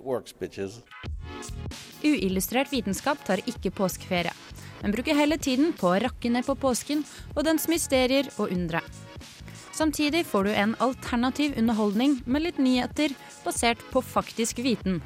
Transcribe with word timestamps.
works, 0.00 0.32
bitches. 0.32 0.80
Uillustrert 2.02 2.72
vitenskap 2.72 3.20
tar 3.26 3.42
ikke 3.46 3.70
påskeferie, 3.74 4.32
men 4.82 4.94
bruker 4.94 5.18
hele 5.18 5.38
tiden 5.38 5.74
på 5.76 5.92
å 5.92 6.00
rakke 6.02 6.32
ned 6.32 6.46
på 6.48 6.56
påsken 6.58 7.04
og 7.36 7.44
dens 7.46 7.68
mysterier 7.70 8.30
og 8.38 8.50
undre. 8.50 8.82
Samtidig 9.72 10.24
får 10.28 10.44
du 10.44 10.52
en 10.52 10.74
alternativ 10.84 11.54
underholdning 11.58 12.18
med 12.26 12.44
litt 12.44 12.58
nyheter 12.60 13.14
basert 13.44 13.80
på 13.92 14.02
faktisk 14.04 14.60
viten. 14.64 15.00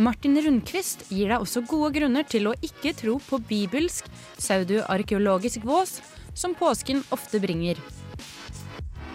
Martin 0.00 0.38
Rundquist 0.40 1.04
gir 1.12 1.28
deg 1.28 1.42
også 1.44 1.62
gode 1.68 1.92
grunner 1.98 2.24
til 2.24 2.48
å 2.48 2.54
ikke 2.64 2.94
tro 2.96 3.18
på 3.20 3.38
bibelsk, 3.50 4.06
pseudoarkeologisk 4.38 5.66
vås, 5.68 5.98
som 6.34 6.54
påsken 6.56 7.02
ofte 7.12 7.40
bringer. 7.42 7.76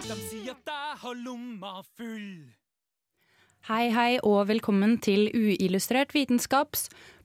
De 0.06 0.14
sier 0.28 0.54
at 0.54 0.70
jeg 0.70 1.00
har 1.02 1.18
lomma 1.24 1.80
full. 1.96 2.46
Hei, 3.66 3.88
hei, 3.90 4.12
og 4.22 4.44
velkommen 4.46 4.92
til 5.02 5.24
Uillustrert 5.34 6.12
vitenskaps 6.14 6.84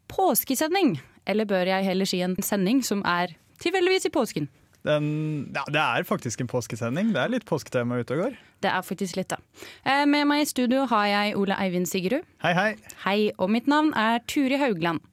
påskesending. 0.10 0.96
Eller 1.30 1.46
bør 1.46 1.70
jeg 1.70 1.86
heller 1.86 2.10
si 2.10 2.18
en 2.26 2.34
sending 2.42 2.80
som 2.82 3.04
er 3.06 3.36
tilfeldigvis 3.62 4.10
i 4.10 4.12
påsken. 4.16 4.48
Den, 4.82 5.06
ja, 5.54 5.62
det 5.70 5.84
er 5.84 6.08
faktisk 6.10 6.42
en 6.42 6.50
påskesending. 6.50 7.12
Det 7.14 7.22
er 7.22 7.30
litt 7.36 7.46
påsketema 7.46 8.00
ute 8.02 8.18
og 8.18 8.24
går. 8.24 8.40
Det 8.66 8.72
er 8.74 8.82
faktisk 8.82 9.20
litt, 9.20 9.30
da. 9.30 9.38
Eh, 9.86 10.08
Med 10.10 10.26
meg 10.32 10.42
i 10.42 10.50
studio 10.50 10.88
har 10.90 11.06
jeg 11.12 11.38
Ole 11.38 11.60
Eivind 11.62 11.86
Sigerud. 11.92 12.26
Hei, 12.42 12.56
hei. 12.58 12.70
Hei, 13.06 13.20
og 13.38 13.54
mitt 13.54 13.70
navn 13.70 13.94
er 13.94 14.26
Turi 14.26 14.58
Haugland. 14.58 15.06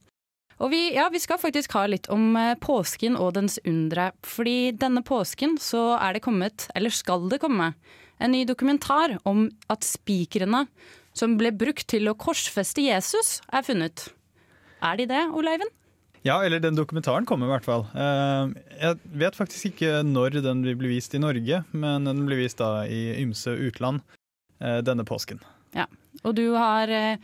Og 0.59 0.73
vi, 0.73 0.81
ja, 0.97 1.11
vi 1.13 1.21
skal 1.21 1.39
faktisk 1.39 1.77
ha 1.77 1.85
litt 1.93 2.09
om 2.09 2.33
eh, 2.41 2.55
påsken 2.57 3.21
og 3.21 3.35
dens 3.37 3.61
undre. 3.69 4.15
Fordi 4.25 4.73
denne 4.81 5.05
påsken 5.05 5.61
så 5.61 5.91
er 6.01 6.17
det 6.17 6.25
kommet, 6.25 6.71
eller 6.73 6.89
skal 6.89 7.29
det 7.29 7.43
komme, 7.45 7.75
en 8.19 8.33
ny 8.33 8.47
dokumentar 8.49 9.19
om 9.29 9.45
at 9.71 9.85
spikrene 9.87 10.65
som 11.19 11.35
ble 11.41 11.51
brukt 11.55 11.87
til 11.91 12.09
å 12.11 12.17
korsfeste 12.19 12.85
Jesus, 12.87 13.39
er 13.51 13.67
funnet. 13.67 14.09
Er 14.85 14.99
de 15.01 15.09
det, 15.11 15.25
Ole 15.35 15.57
Eivind? 15.57 15.75
Ja, 16.27 16.41
eller 16.45 16.61
den 16.63 16.77
dokumentaren 16.77 17.27
kommer 17.27 17.49
i 17.49 17.53
hvert 17.53 17.67
fall. 17.67 17.85
Eh, 17.95 18.55
Jeg 18.81 18.99
vet 19.23 19.39
faktisk 19.39 19.73
ikke 19.73 20.03
når 20.07 20.41
den 20.45 20.63
bli 20.67 20.95
vist 20.97 21.15
i 21.15 21.23
Norge, 21.23 21.63
men 21.73 22.09
den 22.09 22.25
blir 22.27 22.41
vist 22.43 22.59
da 22.59 22.85
i 22.87 23.15
ymse 23.23 23.55
utland 23.69 24.03
eh, 24.61 24.81
denne 24.87 25.07
påsken. 25.07 25.41
Ja. 25.77 25.87
Og 26.27 26.35
du 26.35 26.45
har 26.57 26.91
eh, 26.91 27.21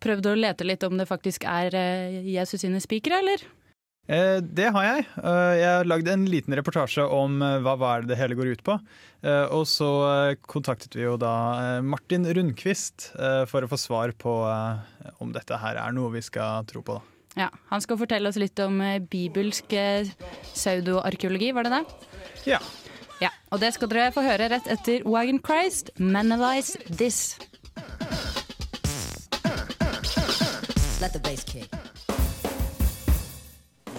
prøvd 0.00 0.30
å 0.30 0.36
lete 0.38 0.64
litt 0.66 0.84
om 0.88 0.96
det 0.96 1.08
faktisk 1.08 1.44
er 1.48 1.76
Jesus 2.24 2.62
sine 2.64 2.80
spikere, 2.80 3.20
eller? 3.20 3.44
Eh, 4.08 4.40
Det 4.42 4.70
har 4.72 4.84
jeg. 4.84 5.04
Eh, 5.22 5.54
Jeg 5.60 5.68
har 5.76 5.84
lagd 5.84 6.08
en 6.08 6.24
liten 6.26 6.54
reportasje 6.56 7.04
om 7.04 7.40
eh, 7.42 7.58
hva, 7.62 7.76
hva 7.78 7.90
er 7.98 8.02
det 8.08 8.16
hele 8.18 8.34
går 8.38 8.52
ut 8.56 8.62
på. 8.66 8.78
Eh, 9.22 9.46
Og 9.54 9.66
så 9.68 9.90
kontaktet 10.48 10.94
vi 10.96 11.02
jo 11.04 11.16
da 11.20 11.80
Martin 11.82 12.24
Rundquist 12.26 13.10
for 13.50 13.62
å 13.62 13.68
få 13.70 13.78
svar 13.78 14.12
på 14.18 14.32
om 15.20 15.32
dette 15.32 15.56
her 15.60 15.76
er 15.76 15.92
noe 15.92 16.10
vi 16.12 16.22
skal 16.22 16.64
tro 16.66 16.82
på. 16.82 16.94
da. 16.98 17.02
Ja, 17.44 17.48
Han 17.70 17.80
skal 17.80 17.96
fortelle 18.00 18.28
oss 18.28 18.36
litt 18.40 18.58
om 18.58 18.80
bibelsk 19.10 19.70
pseudoarkeologi, 20.54 21.52
var 21.54 21.62
det 21.68 21.70
det? 21.70 21.84
Ja. 22.46 22.58
Ja, 23.20 23.28
Og 23.52 23.60
det 23.60 23.74
skal 23.74 23.88
dere 23.88 24.10
få 24.12 24.22
høre 24.24 24.48
rett 24.50 24.66
etter 24.66 25.04
Wagon 25.04 25.38
Christ, 25.44 25.90
Manalize 25.98 26.76
This. 26.96 27.36
Let 31.00 31.12
the 31.12 31.20
bass 31.22 31.44
kick. 31.44 31.68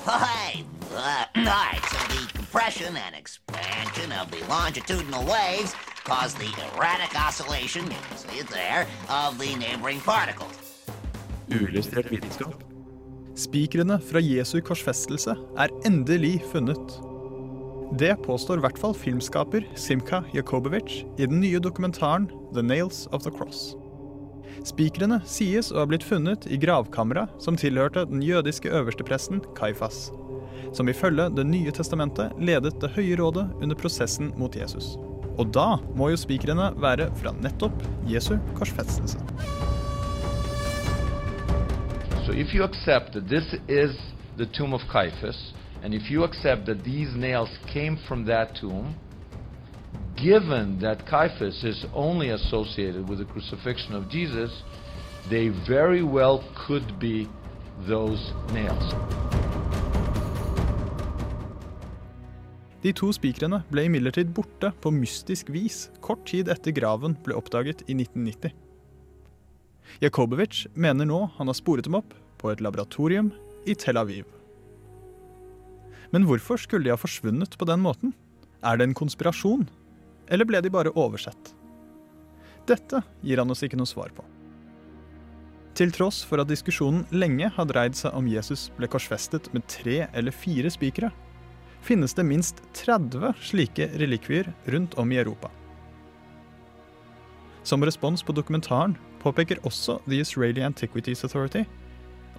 Hi. 0.05 0.63
Uh, 0.91 1.25
all 1.35 1.43
right, 1.45 1.79
so 1.91 1.97
the 2.13 2.33
compression 2.33 2.97
and 2.97 3.15
expansion 3.15 4.11
of 4.11 4.31
the 4.31 4.43
longitudinal 4.49 5.23
waves 5.25 5.75
cause 6.03 6.33
the 6.33 6.49
erratic 6.75 7.13
oscillation, 7.15 7.85
you 7.85 7.97
can 8.09 8.17
see 8.17 8.39
it 8.39 8.47
there, 8.49 8.87
of 9.09 9.37
the 9.37 9.55
neighboring 9.55 9.99
particles. 10.01 10.57
Uillustrert 11.49 12.11
vitenskap. 12.11 12.63
Spikrene 13.35 13.99
fra 14.11 14.19
Jesu 14.19 14.59
korsfestelse 14.61 15.35
er 15.57 15.69
endelig 15.85 16.41
funnet. 16.51 16.97
Det 17.99 18.15
påstår 18.25 18.57
i 18.57 18.65
hvert 18.65 18.79
fall 18.79 18.95
filmskaper 18.95 19.67
Simka 19.75 20.23
Jakobovic 20.33 21.03
i 21.19 21.25
den 21.25 21.39
nye 21.39 21.59
dokumentaren 21.59 22.31
The 22.53 22.63
Nails 22.63 23.07
of 23.11 23.21
the 23.21 23.31
Cross. 23.31 23.75
Spikrene 24.67 25.19
sies 25.25 25.71
å 25.71 25.81
ha 25.81 25.85
blitt 25.89 26.05
funnet 26.05 26.47
i 26.51 26.59
gravkamera 26.61 27.27
som 27.41 27.57
tilhørte 27.59 28.05
den 28.09 28.21
jødiske 28.25 28.69
øverstepresten 28.69 29.41
Kaifas, 29.57 30.09
som 30.73 30.89
ifølge 30.89 31.29
Det 31.35 31.45
nye 31.47 31.71
testamentet 31.71 32.35
ledet 32.39 32.79
Det 32.81 32.91
høye 32.95 33.17
rådet 33.19 33.47
under 33.61 33.75
prosessen 33.75 34.33
mot 34.37 34.55
Jesus. 34.55 34.95
Og 35.37 35.51
da 35.55 35.77
må 35.95 36.11
jo 36.11 36.19
spikrene 36.19 36.71
være 36.77 37.09
fra 37.21 37.33
nettopp 37.33 37.77
Jesu 38.07 38.35
korsfestelse. 38.57 39.19
So 42.25 42.33
if 42.33 42.53
you 42.53 42.63
accept 42.63 43.13
that 43.13 43.27
this 43.27 43.55
is 43.67 43.97
the 44.37 44.45
tomb 44.45 44.73
of 44.73 44.81
Caiaphas, 44.91 45.53
and 45.83 45.93
if 45.93 46.11
you 46.11 46.23
accept 46.23 46.65
that 46.65 46.83
these 46.83 47.15
nails 47.15 47.49
came 47.67 47.97
from 48.07 48.25
given 50.21 50.77
that 50.79 51.05
Caiaphas 51.07 51.63
is 51.63 51.85
only 51.93 52.29
associated 52.29 53.09
with 53.09 53.17
the 53.17 53.25
crucifixion 53.25 53.95
of 53.95 54.07
Jesus, 54.07 54.51
they 55.29 55.49
very 55.49 56.03
well 56.03 56.43
could 56.55 56.99
be 56.99 57.27
those 57.87 58.33
nails. 58.53 58.93
De 62.81 62.93
to 62.93 63.11
spikrene 63.13 63.61
ble 63.69 63.85
imidlertid 63.85 64.31
borte 64.33 64.71
på 64.81 64.91
mystisk 64.93 65.49
vis 65.53 65.87
kort 66.01 66.23
tid 66.29 66.49
etter 66.49 66.73
graven 66.73 67.17
ble 67.25 67.37
oppdaget 67.37 67.83
i 67.85 67.97
1990. 67.97 68.53
Jakobovic 70.01 70.65
mener 70.73 71.05
nå 71.05 71.27
han 71.37 71.49
har 71.49 71.57
sporet 71.57 71.85
dem 71.85 71.97
opp 71.97 72.13
på 72.41 72.49
et 72.53 72.61
laboratorium 72.61 73.29
i 73.69 73.75
Tel 73.77 74.01
Aviv. 74.01 74.25
Men 76.13 76.25
hvorfor 76.25 76.57
skulle 76.57 76.85
de 76.85 76.93
ha 76.93 76.97
forsvunnet 76.97 77.53
på 77.57 77.69
den 77.69 77.85
måten? 77.85 78.15
Er 78.65 78.77
det 78.77 78.89
en 78.89 78.97
konspirasjon? 78.97 79.69
Eller 80.31 80.47
ble 80.47 80.61
de 80.63 80.71
bare 80.71 80.93
oversett? 80.95 81.53
Dette 82.67 83.01
gir 83.21 83.41
han 83.41 83.51
oss 83.51 83.63
ikke 83.65 83.79
noe 83.79 83.89
svar 83.89 84.13
på. 84.15 84.23
Til 85.75 85.91
tross 85.95 86.21
for 86.27 86.41
at 86.43 86.49
diskusjonen 86.51 87.05
lenge 87.15 87.47
har 87.55 87.67
dreid 87.67 87.95
seg 87.97 88.15
om 88.15 88.27
Jesus 88.27 88.69
ble 88.77 88.89
korsfestet 88.91 89.49
med 89.55 89.67
tre 89.71 90.05
eller 90.11 90.35
fire 90.35 90.71
spikere, 90.71 91.11
finnes 91.81 92.13
det 92.13 92.27
minst 92.27 92.61
30 92.77 93.33
slike 93.41 93.87
relikvier 93.97 94.51
rundt 94.71 94.97
om 95.01 95.11
i 95.11 95.19
Europa. 95.21 95.49
Som 97.63 97.83
respons 97.85 98.23
på 98.23 98.35
dokumentaren 98.35 98.97
påpeker 99.21 99.61
også 99.67 99.99
The 100.07 100.21
Israeli 100.21 100.63
Antiquities 100.65 101.23
Authority 101.25 101.63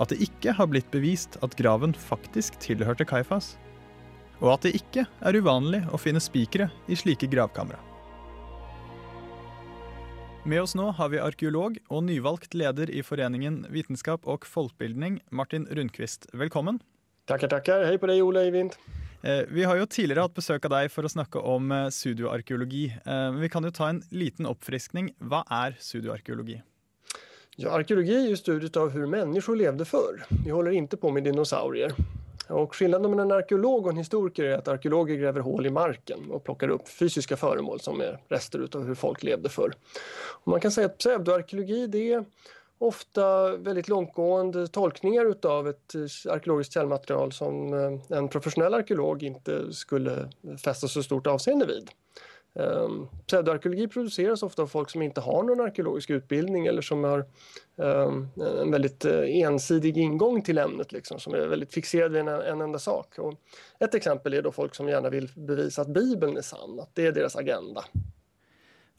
at 0.01 0.11
det 0.11 0.23
ikke 0.25 0.55
har 0.57 0.69
blitt 0.71 0.89
bevist 0.93 1.37
at 1.45 1.57
graven 1.59 1.93
faktisk 1.95 2.57
tilhørte 2.63 3.07
Kaifas, 3.09 3.57
og 4.43 4.57
at 4.57 4.67
det 4.67 4.75
ikke 4.77 5.07
er 5.07 5.39
uvanlig 5.39 5.85
å 5.95 6.01
finne 6.03 6.21
spikere 6.23 6.69
i 6.91 6.99
slike 6.99 7.31
gravkamre. 7.31 7.79
Med 10.43 10.59
oss 10.59 10.75
nå 10.75 10.89
har 10.99 11.13
vi 11.13 11.21
arkeolog 11.23 11.77
og 11.87 12.01
nyvalgt 12.09 12.57
leder 12.59 12.91
i 12.91 13.05
Foreningen 13.07 13.61
vitenskap 13.71 14.27
og 14.27 14.43
folkbildning, 14.43 15.21
Martin 15.31 15.69
Rundquist. 15.71 16.27
Velkommen. 16.35 16.81
Takker, 17.31 17.47
takker. 17.53 17.85
Hei 17.87 17.95
på 18.03 18.11
deg, 18.11 18.25
Ole 18.27 18.43
Eivind. 18.49 18.75
Eh, 19.23 19.45
Vi 19.47 19.63
har 19.63 19.79
jo 19.79 19.87
tidligere 19.87 20.27
hatt 20.27 20.35
besøk 20.35 20.67
av 20.67 20.75
deg 20.75 20.91
for 20.91 21.07
å 21.07 21.13
snakke 21.13 21.39
om 21.39 21.71
eh, 21.71 21.87
studioarkeologi. 21.95 22.89
Eh, 23.07 23.31
vi 23.39 23.49
kan 23.49 23.63
jo 23.63 23.71
ta 23.71 23.93
en 23.93 24.03
liten 24.11 24.51
oppfriskning. 24.51 25.13
Hva 25.23 25.45
er 25.47 25.79
studioarkeologi? 25.79 26.59
Ja, 27.57 27.71
arkeologi 27.71 28.17
är 28.17 28.31
jo 28.31 28.37
studiet 28.37 28.77
av 28.77 28.91
hur 28.91 29.07
människor 29.07 29.57
levde 29.57 29.85
förr. 29.85 30.25
Vi 30.45 30.51
håller 30.51 30.71
inte 30.71 30.97
på 30.97 31.11
med 31.11 31.25
dinosaurier. 31.25 31.95
Och 32.53 32.75
skillnaden 32.75 33.11
mellan 33.11 33.31
en 33.31 33.37
arkeolog 33.37 33.85
och 33.85 33.91
en 33.91 33.97
historiker 33.97 34.45
är 34.45 34.59
att 34.59 34.69
arkeologer 34.69 35.17
gräver 35.17 35.41
hål 35.41 35.67
i 35.67 35.71
marken 35.71 36.31
och 36.31 36.45
plockar 36.45 36.69
upp 36.69 36.89
fysiska 36.89 37.37
föremål 37.37 37.81
som 37.81 38.01
är 38.01 38.19
rester 38.29 38.69
av 38.73 38.85
hur 38.85 38.95
folk 38.95 39.23
levde 39.23 39.49
förr. 39.49 39.73
Och 40.45 40.49
man 40.49 40.61
kan 40.61 40.71
säga 40.71 40.87
att 40.87 40.99
pseudoarkeologi 40.99 41.87
det 41.87 42.13
är 42.13 42.25
ofta 42.79 43.57
väldigt 43.57 43.89
långtgående 43.89 44.67
tolkningar 44.67 45.31
utav 45.31 45.69
ett 45.69 45.95
eh, 45.95 46.33
arkeologiskt 46.33 46.75
källmaterial 46.75 47.33
som 47.33 47.75
eh, 47.75 48.19
en 48.19 48.29
professionell 48.29 48.75
arkeolog 48.75 49.23
inte 49.23 49.73
skulle 49.73 50.31
fästa 50.65 50.89
så 50.89 51.03
stort 51.03 51.27
avseende 51.27 51.67
vid. 51.67 51.91
Um, 52.55 53.09
pseudoarkeologi 53.27 53.89
produseres 53.89 54.43
ofta 54.43 54.63
av 54.63 54.67
folk 54.67 54.91
som 54.91 55.03
inte 55.03 55.21
har 55.21 55.43
någon 55.43 55.61
arkeologisk 55.61 56.11
utbildning 56.11 56.67
eller 56.67 56.83
som 56.83 57.05
har 57.05 57.25
um, 57.77 58.29
en 58.37 58.71
väldigt 58.71 59.05
uh, 59.05 59.41
ensidig 59.41 59.99
ingång 59.99 60.43
till 60.43 60.59
ämnet, 60.59 60.93
liksom, 60.93 61.21
som 61.21 61.35
är 61.35 61.47
väldigt 61.47 61.75
fixerade 61.75 62.13
vid 62.13 62.21
en, 62.21 62.29
en 62.29 62.61
enda 62.61 62.79
sak. 62.79 63.19
Och 63.19 63.35
ett 63.79 63.95
exempel 63.95 64.35
är 64.35 64.43
då 64.43 64.53
folk 64.53 64.75
som 64.75 64.89
gärna 64.89 65.11
vill 65.11 65.31
bevisa 65.35 65.83
att 65.83 65.89
Bibeln 65.89 66.37
är 66.37 66.43
sann, 66.43 66.81
att 66.81 66.95
det 66.95 67.07
är 67.07 67.13
deras 67.13 67.37
agenda. 67.37 67.85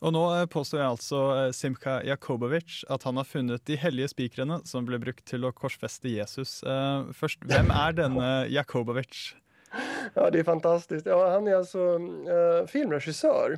Og 0.03 0.11
nå 0.11 0.23
påstår 0.51 0.81
jeg 0.81 0.93
altså 0.97 1.19
eh, 1.31 1.53
Simcha 1.55 2.01
Jakobovic 2.03 2.81
at 2.91 3.05
han 3.07 3.15
har 3.19 3.27
funnet 3.27 3.63
de 3.69 3.77
hellige 3.79 4.11
spikrene 4.11 4.59
som 4.67 4.83
ble 4.87 4.99
brukt 4.99 5.23
til 5.29 5.47
å 5.47 5.53
korsfeste 5.55 6.11
Jesus. 6.11 6.59
Eh, 6.67 7.07
Først, 7.15 7.39
hvem 7.47 7.71
er 7.71 7.95
denne 7.95 8.27
Jakobovic? 8.57 9.31
Ja, 10.13 10.29
det 10.29 10.39
är 10.39 10.43
fantastiskt. 10.43 11.05
Ja, 11.05 11.29
han 11.29 11.47
är 11.47 11.55
alltså 11.55 11.99
eh, 12.29 12.67
filmregissör. 12.67 13.57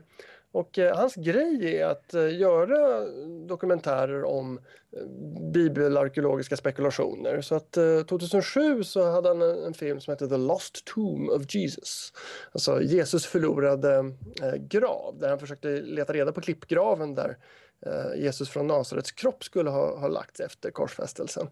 Och 0.56 0.80
eh, 0.80 0.98
hans 0.98 1.16
grej 1.16 1.78
är 1.78 1.86
att 1.86 2.14
eh, 2.14 2.38
göra 2.38 3.06
dokumentärer 3.48 4.24
om 4.24 4.58
eh, 4.58 5.06
bibelarkeologiska 5.54 6.58
spekulationer. 6.58 7.42
Så 7.42 7.56
att 7.56 7.78
eh, 7.78 8.02
2007 8.02 8.84
så 8.84 9.12
hade 9.12 9.28
han 9.28 9.42
en, 9.42 9.64
en, 9.64 9.74
film 9.74 10.02
som 10.02 10.12
hette 10.12 10.28
The 10.28 10.38
Lost 10.38 10.86
Tomb 10.86 11.30
of 11.30 11.56
Jesus. 11.56 12.14
Alltså 12.52 12.82
Jesus 12.82 13.26
förlorade 13.26 13.96
eh, 14.42 14.56
grav, 14.56 15.18
där 15.20 15.30
han 15.30 15.40
försökte 15.40 15.68
leta 15.68 16.14
reda 16.14 16.32
på 16.32 16.42
klippgraven 16.42 17.16
där 17.16 17.38
eh, 17.86 18.22
Jesus 18.24 18.50
från 18.50 18.68
Nasarets 18.68 19.12
kropp 19.12 19.44
skulle 19.44 19.70
ha, 19.70 20.00
ha 20.00 20.08
lagts 20.08 20.40
efter 20.40 20.72
korsfästelsen. 20.72 21.48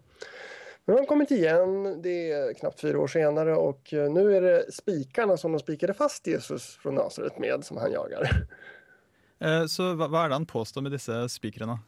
Nu 0.86 0.92
har 0.92 1.00
de 1.00 1.06
kommit 1.06 1.30
igen, 1.30 2.02
det 2.02 2.32
är 2.32 2.54
knappt 2.54 2.80
fyra 2.80 2.98
år 2.98 3.06
senare 3.06 3.56
och 3.56 3.88
nu 3.92 4.36
är 4.36 4.40
det 4.40 4.72
spikarna 4.72 5.36
som 5.36 5.52
de 5.52 5.58
spikade 5.58 5.94
fast 5.94 6.26
Jesus 6.26 6.78
från 6.82 6.94
Nasaret 6.94 7.38
med 7.38 7.64
som 7.64 7.76
han 7.76 7.92
jagar. 7.92 8.30
Eh, 9.38 9.66
så 9.66 9.94
hva, 9.94 10.24
är 10.24 10.28
det 10.28 10.34
han 10.34 10.46
påstår 10.46 10.80
med 10.82 10.92
disse 10.92 11.28
spikarna? 11.28 11.78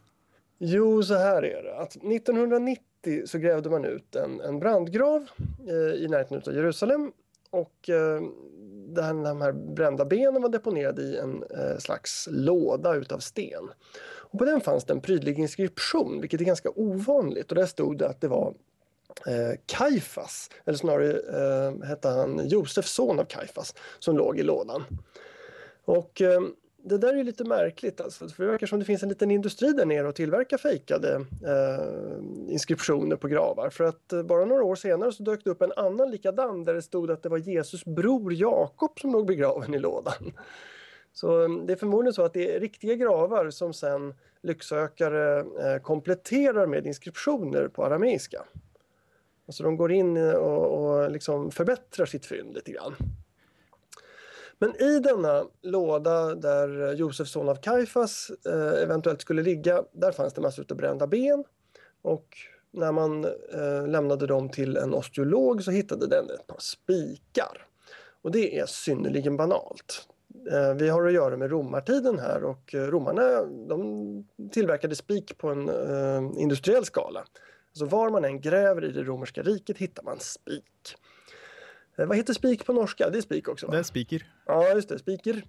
Jo, 0.59 1.03
så 1.03 1.15
här 1.15 1.43
är 1.43 1.63
det. 1.63 1.77
Att 1.79 1.97
1990 1.97 2.83
så 3.27 3.39
grävde 3.39 3.71
man 3.71 3.85
ut 3.85 4.17
en, 4.17 4.41
en 4.41 4.59
brandgrav 4.59 5.31
eh, 5.69 6.03
i 6.03 6.09
närheten 6.09 6.43
av 6.47 6.55
Jerusalem 6.55 7.13
och 7.51 7.91
eh, 7.91 8.21
den, 8.89 9.23
de 9.23 9.41
här 9.41 9.53
brända 9.53 10.05
benen 10.05 10.43
var 10.43 10.49
deponerade 10.49 11.03
i 11.03 11.17
en 11.17 11.43
eh, 11.43 11.79
slags 11.79 12.29
låda 12.31 12.95
utav 12.95 13.19
sten. 13.19 13.69
Och 14.31 14.39
på 14.39 14.45
den 14.45 14.61
fanns 14.61 14.85
det 14.85 14.93
en 14.93 15.01
prydlig 15.01 15.39
inskription, 15.39 16.21
vilket 16.21 16.41
är 16.41 16.45
ganska 16.45 16.71
ovanligt. 16.71 17.51
Och 17.51 17.57
där 17.57 17.67
stod 17.67 17.99
det 17.99 18.09
att 18.09 18.21
det 18.21 18.29
var 18.29 18.55
eh, 19.27 19.59
Kaifas, 19.67 20.51
eller 20.65 20.79
snarare 20.79 21.11
eh, 21.13 21.87
hette 21.89 22.09
han 22.09 22.49
Josefs 22.49 22.93
son 22.93 23.21
av 23.21 23.25
Kaifas, 23.25 23.75
som 23.99 24.17
låg 24.17 24.39
i 24.39 24.43
lådan. 24.43 24.85
Och 25.85 26.23
eh, 26.23 26.41
det 26.89 26.99
där 26.99 27.15
är 27.15 27.25
lite 27.25 27.45
märkligt 27.45 28.01
alltså, 28.01 28.29
för 28.29 28.45
det 28.45 28.51
verkar 28.51 28.67
som 28.67 28.79
det 28.79 28.85
finns 28.85 29.03
en 29.03 29.09
liten 29.09 29.31
industri 29.31 29.73
där 29.73 29.87
nere 29.87 30.09
och 30.09 30.15
tillverkar 30.15 30.59
fejkade 30.59 31.15
eh, 31.45 32.53
inskriptioner 32.53 33.17
på 33.17 33.29
gravar. 33.29 33.71
För 33.71 33.85
att 33.85 34.13
eh, 34.13 34.23
bara 34.23 34.45
några 34.45 34.65
år 34.65 34.75
senare 34.75 35.13
så 35.13 35.23
dök 35.23 35.45
det 35.45 35.51
upp 35.51 35.63
en 35.63 35.73
annan 35.77 36.11
likadan 36.11 36.65
där 36.65 36.75
det 36.75 36.83
stod 36.83 37.11
att 37.11 37.23
det 37.23 37.29
var 37.29 37.39
Jesus 37.39 37.85
bror 37.85 38.33
Jakob 38.33 39.01
som 39.01 39.13
låg 39.13 39.27
begraven 39.27 39.75
i 39.75 39.79
lådan. 39.79 40.33
Så 41.13 41.43
eh, 41.43 41.49
det 41.67 41.73
är 41.73 41.77
förmodligen 41.77 42.15
så 42.15 42.23
att 42.23 42.33
det 42.33 42.55
är 42.55 42.61
riktiga 42.61 42.95
gravar 42.95 43.51
som 43.51 43.73
sen 43.73 44.15
lycksökare 44.43 45.39
eh, 45.39 45.83
kompletterar 45.83 46.67
med 46.67 46.87
inskriptioner 46.87 47.69
på 47.69 47.85
arameiska. 47.85 48.45
Alltså 49.47 49.63
de 49.63 49.77
går 49.77 49.93
in 49.93 50.17
och, 50.17 50.85
och 50.85 51.11
liksom 51.11 51.51
förbättrar 51.51 52.07
sitt 52.07 52.27
fynd 52.27 52.55
lite 52.55 52.73
grann. 52.73 52.95
Men 54.59 54.83
i 54.83 54.99
denna 54.99 55.45
låda 55.63 56.35
där 56.35 56.93
Josefs 56.93 57.31
son 57.31 57.49
av 57.49 57.57
Kaifas 57.57 58.31
eh, 58.47 58.83
eventuellt 58.83 59.21
skulle 59.21 59.43
ligga, 59.43 59.85
där 59.93 60.13
fanns 60.13 60.33
det 60.33 60.41
massor 60.41 60.65
av 61.03 61.09
ben. 61.09 61.45
Och 62.03 62.37
när 62.71 62.93
man 62.93 63.25
eh, 63.25 63.89
lämnade 63.89 64.27
dem 64.27 64.49
till 64.49 64.77
en 64.77 64.95
osteolog 64.95 65.63
så 65.63 65.71
hittade 65.71 66.07
den 66.07 66.31
ett 66.31 66.47
par 66.47 66.59
spikar. 66.59 67.67
Och 68.23 68.31
det 68.31 68.59
är 68.59 68.67
synnerligen 68.67 69.37
banalt. 69.37 70.09
Eh, 70.53 70.75
vi 70.75 70.89
har 70.89 71.07
att 71.07 71.13
göra 71.13 71.37
med 71.37 71.51
romartiden 71.51 72.19
här 72.19 72.45
och 72.45 72.75
romerne 72.75 72.91
romarna 72.91 73.43
de 73.69 74.95
spik 74.95 75.39
på 75.39 75.49
en 75.49 75.69
eh, 75.69 76.43
industriell 76.43 76.85
skala. 76.85 77.25
Alltså 77.77 77.97
var 77.97 78.11
man 78.11 78.25
än 78.25 78.41
gräver 78.41 78.85
i 78.85 78.93
det 78.93 79.03
romerska 79.03 79.43
riket 79.43 79.79
hittar 79.79 80.03
man 80.03 80.21
spik. 80.21 80.97
Eh, 81.99 82.07
vad 82.07 82.17
heter 82.17 82.35
spik 82.35 82.67
på 82.67 82.73
norska? 82.73 83.11
Det 83.11 83.19
är 83.19 83.23
spik 83.23 83.49
också 83.49 83.67
va? 83.67 83.73
Det 83.73 83.79
är 83.79 83.83
spiker. 83.83 84.33
Ja, 84.47 84.69
just 84.69 84.89
det, 84.89 84.99
spiker. 84.99 85.45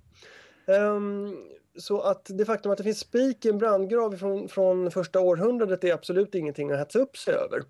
Um, 0.66 1.38
så 1.78 2.02
att 2.02 2.26
det 2.34 2.46
faktum 2.46 2.72
att 2.72 2.78
det 2.78 2.84
finns 2.84 3.00
spik 3.00 3.46
i 3.46 3.50
en 3.50 3.58
brandgrav 3.58 4.18
från, 4.18 4.50
från 4.50 4.92
första 4.92 5.20
århundradet 5.20 5.84
är 5.84 5.94
absolut 5.94 6.36
ingenting 6.36 6.72
att 6.72 6.80
hetsa 6.80 7.00
upp 7.00 7.18
sig 7.18 7.34
över. 7.34 7.64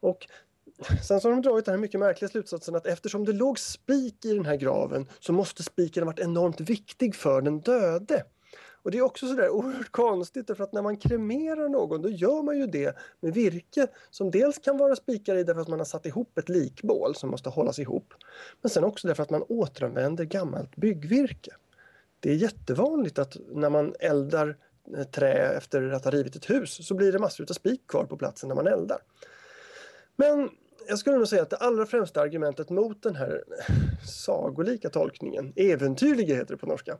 Och 0.00 0.26
sen 1.02 1.20
så 1.20 1.28
har 1.28 1.32
de 1.32 1.42
dragit 1.42 1.64
den 1.64 1.74
här 1.74 1.80
mycket 1.80 2.00
märkliga 2.00 2.28
slutsatsen 2.28 2.74
att 2.74 2.86
eftersom 2.86 3.24
det 3.24 3.32
låg 3.32 3.58
spik 3.58 4.24
i 4.24 4.34
den 4.34 4.46
här 4.46 4.56
graven 4.56 5.08
så 5.20 5.32
måste 5.32 5.62
spiken 5.62 6.02
ha 6.02 6.06
varit 6.06 6.20
enormt 6.20 6.60
viktig 6.60 7.14
för 7.14 7.42
den 7.42 7.60
döde. 7.60 8.24
Och 8.84 8.90
det 8.90 8.98
är 8.98 9.02
också 9.02 9.28
sådär 9.28 9.48
oerhört 9.48 9.92
konstigt 9.92 10.46
därför 10.46 10.64
att 10.64 10.72
när 10.72 10.82
man 10.82 10.96
kremerar 10.96 11.68
någon 11.68 12.02
då 12.02 12.08
gör 12.08 12.42
man 12.42 12.58
ju 12.58 12.66
det 12.66 12.96
med 13.20 13.34
virke 13.34 13.86
som 14.10 14.30
dels 14.30 14.58
kan 14.58 14.78
vara 14.78 14.96
spikar 14.96 15.36
i 15.36 15.44
därför 15.44 15.60
att 15.60 15.68
man 15.68 15.78
har 15.80 15.86
satt 15.86 16.06
ihop 16.06 16.38
ett 16.38 16.48
likbål 16.48 17.14
som 17.14 17.30
måste 17.30 17.48
hållas 17.48 17.78
ihop. 17.78 18.14
Men 18.62 18.70
sen 18.70 18.84
också 18.84 19.08
därför 19.08 19.22
att 19.22 19.30
man 19.30 19.42
återanvänder 19.48 20.24
gammalt 20.24 20.76
byggvirke. 20.76 21.50
Det 22.20 22.30
är 22.30 22.34
jättevanligt 22.34 23.18
att 23.18 23.36
när 23.48 23.70
man 23.70 23.94
eldar 24.00 24.56
trä 25.12 25.56
efter 25.56 25.90
att 25.90 26.04
ha 26.04 26.10
rivit 26.10 26.36
ett 26.36 26.50
hus 26.50 26.86
så 26.86 26.94
blir 26.94 27.12
det 27.12 27.18
massor 27.18 27.46
av 27.50 27.54
spik 27.54 27.86
kvar 27.86 28.04
på 28.04 28.16
platsen 28.16 28.48
när 28.48 28.56
man 28.56 28.66
eldar. 28.66 28.98
Men 30.16 30.50
jag 30.88 30.98
skulle 30.98 31.16
nog 31.16 31.28
säga 31.28 31.42
att 31.42 31.50
det 31.50 31.56
allra 31.56 31.86
främsta 31.86 32.20
argumentet 32.20 32.70
mot 32.70 33.02
den 33.02 33.16
här 33.16 33.44
sagolika 34.06 34.90
tolkningen, 34.90 35.52
äventyrliga 35.56 36.36
heter 36.36 36.54
det 36.54 36.58
på 36.58 36.66
norska, 36.66 36.98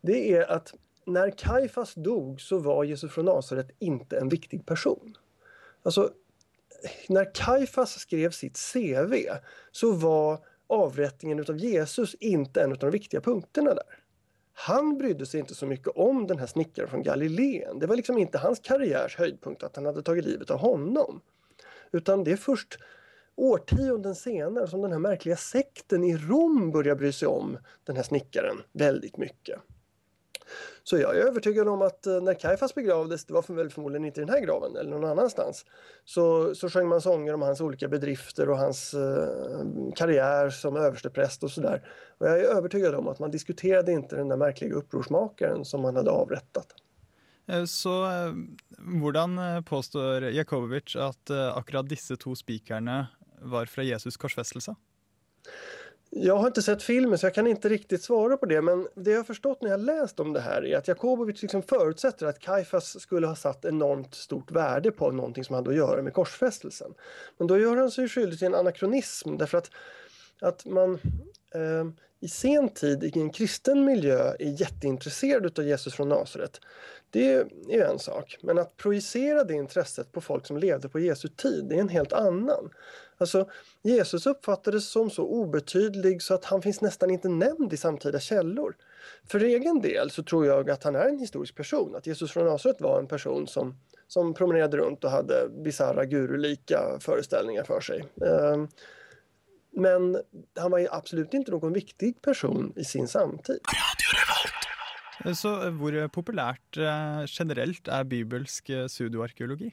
det 0.00 0.32
är 0.32 0.50
att 0.50 0.74
när 1.06 1.30
Kaifas 1.30 1.94
dog 1.94 2.40
så 2.40 2.58
var 2.58 2.84
Jesus 2.84 3.12
från 3.12 3.24
Nasaret 3.24 3.70
inte 3.78 4.18
en 4.18 4.28
viktig 4.28 4.66
person. 4.66 5.16
Alltså, 5.82 6.10
när 7.08 7.34
Kaifas 7.34 7.98
skrev 7.98 8.30
sitt 8.30 8.72
CV 8.72 9.14
så 9.72 9.92
var 9.92 10.38
avrättningen 10.66 11.44
av 11.48 11.58
Jesus 11.58 12.14
inte 12.14 12.62
en 12.62 12.72
av 12.72 12.78
de 12.78 12.90
viktiga 12.90 13.20
punkterna 13.20 13.74
där. 13.74 13.98
Han 14.52 14.98
brydde 14.98 15.26
sig 15.26 15.40
inte 15.40 15.54
så 15.54 15.66
mycket 15.66 15.88
om 15.88 16.26
den 16.26 16.38
här 16.38 16.46
snickaren 16.46 16.88
från 16.88 17.02
Galileen. 17.02 17.78
Det 17.78 17.86
var 17.86 17.96
liksom 17.96 18.18
inte 18.18 18.38
hans 18.38 18.60
karriärs 18.60 19.16
höjdpunkt 19.16 19.62
att 19.62 19.76
han 19.76 19.86
hade 19.86 20.02
tagit 20.02 20.24
livet 20.24 20.50
av 20.50 20.58
honom. 20.58 21.20
Utan 21.92 22.24
det 22.24 22.32
är 22.32 22.36
först 22.36 22.78
årtionden 23.34 24.14
senare 24.14 24.68
som 24.68 24.82
den 24.82 24.92
här 24.92 24.98
märkliga 24.98 25.36
sekten 25.36 26.04
i 26.04 26.16
Rom 26.16 26.72
börjar 26.72 26.94
bry 26.94 27.12
sig 27.12 27.28
om 27.28 27.58
den 27.84 27.96
här 27.96 28.02
snickaren 28.02 28.56
väldigt 28.72 29.16
mycket. 29.16 29.60
Så 30.84 30.98
jag 30.98 31.16
är 31.16 31.20
övertygad 31.20 31.68
om 31.68 31.82
att 31.82 32.06
eh, 32.06 32.20
när 32.20 32.34
Kaifas 32.34 32.74
begravdes, 32.74 33.24
det 33.24 33.34
var 33.34 33.54
väl 33.54 33.70
förmodligen 33.70 34.04
inte 34.04 34.20
i 34.20 34.24
den 34.24 34.34
här 34.34 34.40
graven 34.40 34.76
eller 34.76 34.90
någon 34.90 35.10
annanstans, 35.10 35.64
så, 36.04 36.54
så 36.54 36.70
sjöng 36.70 36.88
man 36.88 37.00
sånger 37.00 37.34
om 37.34 37.42
hans 37.42 37.60
olika 37.60 37.88
bedrifter 37.88 38.50
och 38.50 38.58
hans 38.58 38.94
eh, 38.94 39.92
karriär 39.96 40.50
som 40.50 40.76
överstepräst 40.76 41.42
och 41.42 41.50
sådär. 41.50 41.88
Och 42.18 42.26
jag 42.26 42.40
är 42.40 42.44
övertygad 42.44 42.94
om 42.94 43.08
att 43.08 43.18
man 43.18 43.30
diskuterade 43.30 43.92
inte 43.92 44.16
den 44.16 44.28
där 44.28 44.36
märkliga 44.36 44.74
upprorsmakaren 44.74 45.64
som 45.64 45.82
man 45.82 45.96
hade 45.96 46.10
avrättat. 46.10 46.66
Eh, 47.46 47.64
så 47.64 48.04
eh, 48.04 48.32
hvordan 49.00 49.64
påstår 49.64 50.22
Jakobovic 50.22 50.96
at 50.96 51.30
akkurat 51.30 51.88
disse 51.88 52.16
to 52.16 52.34
spikerne 52.34 53.06
var 53.40 53.66
fra 53.66 53.82
Jesus 53.82 54.16
korsfestelse? 54.16 54.74
Jag 56.18 56.36
har 56.36 56.46
inte 56.46 56.62
sett 56.62 56.82
filmen 56.82 57.18
så 57.18 57.26
jag 57.26 57.34
kan 57.34 57.46
inte 57.46 57.68
riktigt 57.68 58.02
svara 58.02 58.36
på 58.36 58.46
det 58.46 58.62
men 58.62 58.88
det 58.94 59.10
jag 59.10 59.18
har 59.18 59.24
förstått 59.24 59.62
när 59.62 59.70
jag 59.70 59.80
läst 59.80 60.20
om 60.20 60.32
det 60.32 60.40
här 60.40 60.64
är 60.64 60.76
att 60.76 60.88
Jakobovic 60.88 61.42
liksom 61.42 61.62
förutsätter 61.62 62.26
att 62.26 62.38
Kaifas 62.38 63.00
skulle 63.00 63.26
ha 63.26 63.36
satt 63.36 63.64
enormt 63.64 64.14
stort 64.14 64.50
värde 64.50 64.90
på 64.90 65.10
någonting 65.10 65.44
som 65.44 65.54
hade 65.54 65.70
att 65.70 65.76
göra 65.76 66.02
med 66.02 66.12
korsfästelsen. 66.12 66.94
Men 67.38 67.46
då 67.46 67.58
gör 67.58 67.76
han 67.76 67.90
sig 67.90 68.08
skyldig 68.08 68.38
till 68.38 68.46
en 68.46 68.54
anakronism 68.54 69.36
därför 69.36 69.58
att, 69.58 69.70
att 70.40 70.66
man 70.66 70.94
eh, 71.54 71.84
i 72.20 72.28
sen 72.28 72.68
tid 72.68 73.04
i 73.04 73.20
en 73.20 73.30
kristen 73.30 73.84
miljö 73.84 74.34
är 74.38 74.60
jätteintresserad 74.60 75.58
av 75.58 75.64
Jesus 75.64 75.94
från 75.94 76.08
Nasaret. 76.08 76.60
Det 77.10 77.32
är 77.70 77.90
en 77.90 77.98
sak, 77.98 78.38
men 78.42 78.58
att 78.58 78.76
projicera 78.76 79.44
det 79.44 79.54
intresset 79.54 80.12
på 80.12 80.20
folk 80.20 80.46
som 80.46 80.56
levde 80.56 80.88
på 80.88 81.00
Jesu 81.00 81.28
tid, 81.28 81.64
det 81.68 81.74
är 81.74 81.80
en 81.80 81.88
helt 81.88 82.12
annan. 82.12 82.70
Alltså, 83.18 83.48
Jesus 83.82 84.26
uppfattades 84.26 84.88
som 84.88 85.10
så 85.10 85.22
obetydlig 85.22 86.22
så 86.22 86.34
att 86.34 86.44
han 86.44 86.62
finns 86.62 86.80
nästan 86.80 87.10
inte 87.10 87.28
nämnd 87.28 87.72
i 87.72 87.76
samtida 87.76 88.20
källor. 88.20 88.76
För 89.28 89.40
egen 89.40 89.80
del 89.80 90.10
så 90.10 90.22
tror 90.22 90.46
jag 90.46 90.70
att 90.70 90.84
han 90.84 90.94
är 90.94 91.08
en 91.08 91.18
historisk 91.18 91.54
person, 91.54 91.96
att 91.96 92.06
Jesus 92.06 92.32
från 92.32 92.44
Nasaret 92.44 92.80
var 92.80 92.98
en 92.98 93.08
person 93.08 93.46
som, 93.46 93.76
som 94.08 94.34
promenerade 94.34 94.76
runt 94.76 95.04
och 95.04 95.10
hade 95.10 95.48
bisarra 95.48 96.04
gurulika 96.04 96.98
föreställningar 97.00 97.64
för 97.64 97.80
sig. 97.80 98.04
Ehm, 98.26 98.68
men 99.72 100.18
han 100.56 100.70
var 100.70 100.78
ju 100.78 100.88
absolut 100.90 101.34
inte 101.34 101.50
någon 101.50 101.72
viktig 101.72 102.22
person 102.22 102.72
i 102.76 102.84
sin 102.84 103.08
samtid. 103.08 103.60
Så 105.34 105.62
eh, 105.62 105.72
hvor 105.72 106.08
populært 106.08 106.76
eh, 106.76 107.24
generelt 107.26 107.88
er 107.88 108.04
bibelsk 108.04 108.70
eh, 108.70 108.86
pseudoarkeologi? 108.86 109.72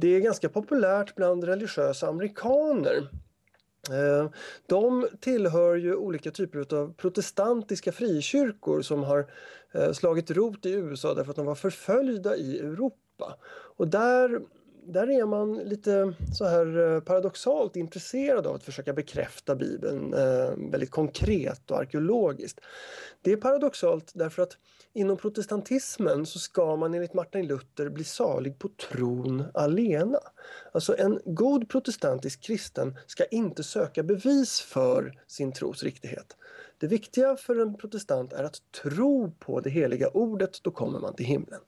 Det 0.00 0.16
är 0.16 0.20
ganska 0.20 0.48
populärt 0.48 1.14
bland 1.14 1.44
religiösa 1.44 2.08
amerikaner. 2.08 3.08
Eh, 3.90 4.30
De 4.66 5.08
tillhör 5.20 5.76
ju 5.76 5.94
olika 5.94 6.30
typer 6.30 6.74
av 6.74 6.92
protestantiska 6.92 7.92
frikyrkor 7.92 8.82
som 8.82 9.02
har 9.02 9.30
eh, 9.72 9.92
slagit 9.92 10.30
rot 10.30 10.66
i 10.66 10.72
USA 10.72 11.14
därför 11.14 11.30
att 11.30 11.36
de 11.36 11.46
var 11.46 11.54
förföljda 11.54 12.36
i 12.36 12.58
Europa. 12.58 13.36
Och 13.76 13.88
där, 13.88 14.40
där 14.86 15.10
är 15.10 15.26
man 15.26 15.54
lite 15.54 16.14
så 16.38 16.44
här 16.44 16.94
eh, 16.94 17.00
paradoxalt 17.00 17.76
intresserad 17.76 18.46
av 18.46 18.54
att 18.54 18.64
försöka 18.64 18.92
bekräfta 18.92 19.54
Bibeln 19.54 20.10
väldigt 20.70 20.90
konkret 20.90 21.70
och 21.70 21.78
arkeologiskt. 21.78 22.60
Det 23.22 23.32
är 23.32 23.36
paradoxalt 23.36 24.12
därför 24.14 24.42
att 24.42 24.56
inom 24.94 25.16
protestantismen 25.16 26.26
så 26.26 26.38
skal 26.38 26.78
man 26.78 26.94
enligt 26.94 27.14
Martin 27.14 27.46
Luther 27.46 27.88
bli 27.88 28.04
salig 28.04 28.58
på 28.58 28.68
tron 28.68 29.44
alena. 29.54 30.18
Alltså 30.72 30.96
en 30.98 31.20
god 31.24 31.68
protestantisk 31.68 32.40
kristen 32.40 32.96
ska 33.06 33.24
inte 33.24 33.62
söka 33.62 34.02
bevis 34.02 34.60
för 34.60 35.20
sin 35.26 35.52
tros 35.52 35.82
riktighet. 35.82 36.36
Det 36.78 36.86
viktiga 36.86 37.36
för 37.36 37.60
en 37.60 37.74
protestant 37.74 38.32
är 38.32 38.44
att 38.44 38.62
tro 38.82 39.30
på 39.38 39.60
det 39.60 39.70
heliga 39.70 40.08
ordet, 40.08 40.62
då 40.62 40.70
kommer 40.70 41.00
man 41.00 41.14
till 41.14 41.26
himlen. 41.26 41.60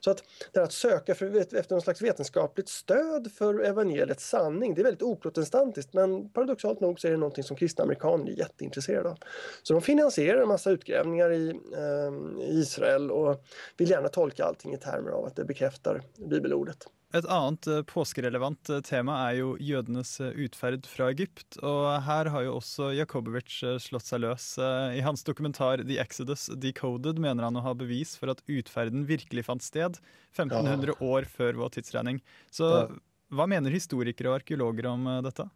Så 0.00 0.10
att 0.10 0.24
det 0.52 0.58
här 0.58 0.64
att 0.64 0.72
söka 0.72 1.14
för, 1.14 1.36
efter 1.36 1.70
någon 1.70 1.82
slags 1.82 2.02
vetenskapligt 2.02 2.68
stöd 2.68 3.32
för 3.32 3.60
evangeliets 3.60 4.28
sanning, 4.28 4.74
det 4.74 4.82
är 4.82 4.84
väldigt 4.84 5.02
oprotestantiskt 5.02 5.92
men 5.92 6.30
paradoxalt 6.30 6.80
nog 6.80 7.00
så 7.00 7.06
är 7.06 7.10
det 7.10 7.18
någonting 7.18 7.44
som 7.44 7.56
kristna 7.56 7.84
amerikaner 7.84 8.30
är 8.32 8.38
jätteintresserade 8.38 9.08
av. 9.08 9.18
Så 9.62 9.72
de 9.72 9.82
finansierar 9.82 10.42
en 10.42 10.48
massa 10.48 10.70
utgrävningar 10.70 11.32
i, 11.32 11.48
eh, 11.50 12.48
Israel 12.48 13.10
och 13.10 13.44
vill 13.76 13.90
gärna 13.90 14.08
tolka 14.08 14.44
allting 14.44 14.74
i 14.74 14.78
termer 14.78 15.10
av 15.10 15.24
att 15.24 15.36
det 15.36 15.44
bekräftar 15.44 16.02
bibelordet. 16.16 16.86
Et 17.16 17.24
annet 17.24 17.66
eh, 17.72 17.80
påskerelevant 17.88 18.68
eh, 18.68 18.82
tema 18.84 19.14
er 19.30 19.38
jo 19.38 19.54
jødenes 19.64 20.10
eh, 20.20 20.34
utferd 20.44 20.84
fra 20.90 21.08
Egypt. 21.14 21.56
Og 21.64 21.86
her 22.04 22.28
har 22.34 22.44
jo 22.44 22.58
også 22.58 22.90
Jakobovic 22.98 23.62
slått 23.80 24.10
seg 24.10 24.22
løs. 24.26 24.50
I 24.58 25.00
hans 25.06 25.24
dokumentar 25.24 25.80
'The 25.80 26.00
Exodus 26.02 26.48
Decoded' 26.60 27.20
mener 27.22 27.48
han 27.48 27.56
å 27.56 27.64
ha 27.64 27.72
bevis 27.72 28.12
for 28.20 28.34
at 28.34 28.44
utferden 28.44 29.06
virkelig 29.08 29.46
fant 29.48 29.64
sted 29.64 29.96
1500 30.36 31.00
år 31.00 31.24
før 31.24 31.62
vår 31.64 31.78
tidsregning. 31.78 32.20
Så 32.52 32.68
Ja. 32.68 32.86
hva 33.32 33.48
mener 33.48 33.72
historikere 33.72 34.28
og 34.28 34.42
arkeologer 34.42 34.86
om 34.92 35.08
dette? 35.24 35.48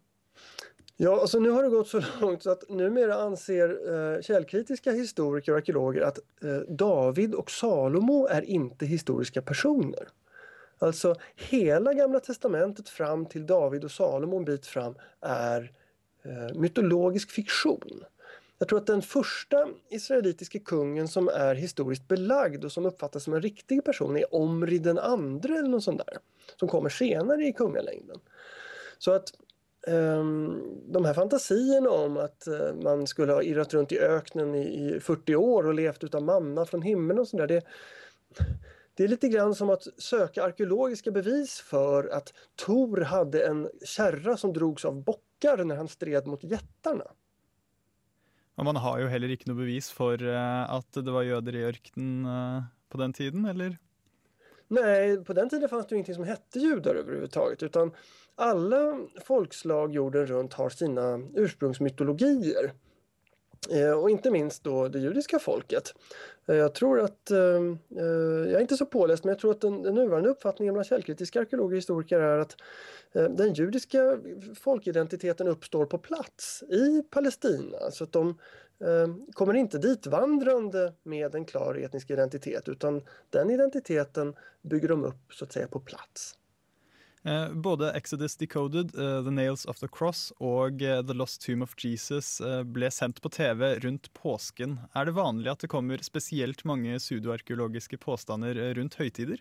Ja, 1.01 1.13
altså 1.17 1.39
nå 1.41 1.51
har 1.55 1.65
det 1.65 1.73
gått 1.73 1.87
så 1.89 2.01
langt 2.21 2.43
så 2.43 2.51
att 2.51 2.69
numera 2.69 3.15
anser 3.15 3.69
eh, 3.69 4.21
källkritiska 4.21 4.91
historiker 4.91 5.53
og 5.53 5.57
arkeologer 5.57 6.05
at 6.05 6.19
eh, 6.43 6.61
David 6.69 7.33
og 7.33 7.49
Salomo 7.49 8.27
er 8.29 8.45
ikke 8.45 8.85
historiske 8.85 9.41
personer. 9.41 10.11
Alltså 10.83 11.15
hela 11.35 11.93
Gamla 11.93 12.19
Testamentet 12.19 12.89
fram 12.89 13.25
till 13.25 13.45
David 13.45 13.83
och 13.83 13.91
Salomo 13.91 14.37
en 14.37 14.45
bit 14.45 14.65
fram 14.65 14.95
är 15.21 15.71
eh, 16.23 16.55
mytologisk 16.55 17.31
fiktion. 17.31 18.03
Jag 18.57 18.67
tror 18.67 18.79
att 18.79 18.87
den 18.87 19.01
första 19.01 19.67
israelitiske 19.89 20.59
kungen 20.59 21.07
som 21.07 21.27
är 21.27 21.55
historiskt 21.55 22.07
belagd 22.07 22.65
och 22.65 22.71
som 22.71 22.85
uppfattas 22.85 23.23
som 23.23 23.33
en 23.33 23.41
riktig 23.41 23.85
person 23.85 24.17
är 24.17 24.35
Omri 24.35 24.77
den 24.77 24.99
andre 24.99 25.57
eller 25.57 25.69
något 25.69 25.83
sånt 25.83 26.01
där. 26.07 26.17
Som 26.59 26.67
kommer 26.67 26.89
senare 26.89 27.45
i 27.45 27.53
kungalängden. 27.53 28.19
Så 28.97 29.11
att 29.11 29.33
ehm, 29.87 30.61
de 30.85 31.05
här 31.05 31.13
fantasierna 31.13 31.89
om 31.89 32.17
att 32.17 32.47
eh, 32.47 32.73
man 32.83 33.07
skulle 33.07 33.33
ha 33.33 33.43
irrat 33.43 33.73
runt 33.73 33.91
i 33.91 33.99
öknen 33.99 34.55
i, 34.55 34.95
i 34.95 34.99
40 34.99 35.35
år 35.35 35.67
och 35.67 35.73
levt 35.73 36.03
utan 36.03 36.25
manna 36.25 36.65
från 36.65 36.81
himlen 36.81 37.19
och 37.19 37.27
sådär. 37.27 37.47
Det, 37.47 37.63
det 38.95 39.03
är 39.03 39.07
lite 39.07 39.29
grann 39.29 39.55
som 39.55 39.69
att 39.69 39.87
söka 39.97 40.43
arkeologiska 40.43 41.11
bevis 41.11 41.59
för 41.59 42.07
att 42.07 42.33
Tor 42.55 43.01
hade 43.01 43.47
en 43.47 43.69
kärra 43.85 44.37
som 44.37 44.53
drogs 44.53 44.85
av 44.85 45.03
bockar 45.03 45.63
när 45.63 45.75
han 45.75 45.87
stred 45.87 46.27
mot 46.27 46.43
jättarna. 46.43 47.05
Og 48.53 48.65
man 48.65 48.77
har 48.77 48.99
jo 49.01 49.07
heller 49.09 49.31
ikke 49.33 49.49
noe 49.49 49.63
bevis 49.63 49.89
for 49.89 50.21
eh, 50.21 50.63
at 50.69 50.93
det 50.93 51.13
var 51.13 51.25
jøder 51.25 51.55
i 51.57 51.63
ørkenen 51.71 52.27
eh, 52.29 52.67
på 52.93 52.99
den 53.01 53.13
tiden, 53.17 53.47
eller? 53.49 53.79
Nej, 54.67 55.17
på 55.25 55.33
den 55.33 55.49
tiden 55.49 55.69
fanns 55.69 55.87
det 55.87 55.93
ju 55.93 55.97
ingenting 55.97 56.15
som 56.15 56.23
hette 56.29 56.59
judar 56.59 56.95
överhuvudtaget 56.95 57.63
utan 57.63 57.91
alla 58.35 58.99
folkslag 59.25 59.93
jorden 59.93 60.25
runt 60.25 60.53
har 60.53 60.69
sina 60.69 61.17
ursprungsmytologier. 61.33 62.73
Eh, 63.69 63.91
och 63.91 64.09
inte 64.09 64.31
minst 64.31 64.63
då 64.63 64.87
det 64.87 64.99
judiska 64.99 65.39
folket. 65.39 65.93
Eh, 66.45 66.55
jag 66.55 66.73
tror 66.73 66.99
att, 66.99 67.31
eh, 67.31 67.37
jag 67.97 68.53
är 68.53 68.59
inte 68.59 68.77
så 68.77 68.85
påläst, 68.85 69.23
men 69.23 69.31
jag 69.31 69.39
tror 69.39 69.51
att 69.51 69.61
den, 69.61 69.81
den 69.81 69.95
nuvarande 69.95 70.29
uppfattningen 70.29 70.73
bland 70.73 70.85
källkritiska 70.85 71.41
arkeologer 71.41 71.73
och 71.73 71.77
historiker 71.77 72.19
är 72.19 72.37
att 72.37 72.55
den 73.13 73.53
judiska 73.53 74.17
folkidentiteten 74.55 75.47
uppstår 75.47 75.85
på 75.85 75.97
plats 75.97 76.63
i 76.63 77.03
Palestina. 77.09 77.91
Så 77.91 78.03
att 78.03 78.11
de 78.11 78.37
kommer 79.33 79.53
inte 79.53 79.77
dit 79.77 80.07
vandrande 80.07 80.93
med 81.03 81.35
en 81.35 81.45
klar 81.45 81.75
etnisk 81.75 82.11
identitet 82.11 82.69
utan 82.69 83.01
den 83.29 83.49
identiteten 83.49 84.35
bygger 84.61 84.87
de 84.87 85.03
upp 85.03 85.33
så 85.33 85.45
att 85.45 85.51
säga 85.51 85.67
på 85.67 85.79
plats. 85.79 86.35
Eh, 87.25 87.53
både 87.53 87.91
Exodus 87.91 88.35
Decoded, 88.37 88.95
eh, 88.95 89.23
The 89.23 89.31
Nails 89.31 89.65
of 89.65 89.79
the 89.79 89.87
Cross 89.87 90.33
og 90.43 90.81
eh, 90.81 90.99
The 91.01 91.13
Lost 91.15 91.41
Tomb 91.45 91.63
of 91.63 91.75
Jesus 91.79 92.41
ble 92.65 92.89
sendt 92.91 93.21
på 93.23 93.31
TV 93.31 93.77
rundt 93.85 94.11
påsken. 94.13 94.79
Er 94.93 95.07
det 95.07 95.15
vanlig 95.15 95.51
at 95.53 95.63
det 95.63 95.71
kommer 95.71 96.03
spesielt 96.03 96.65
mange 96.67 96.99
pseudoarkeologiske 96.99 97.97
påstander 98.03 98.59
rundt 98.75 98.99
høytider? 98.99 99.39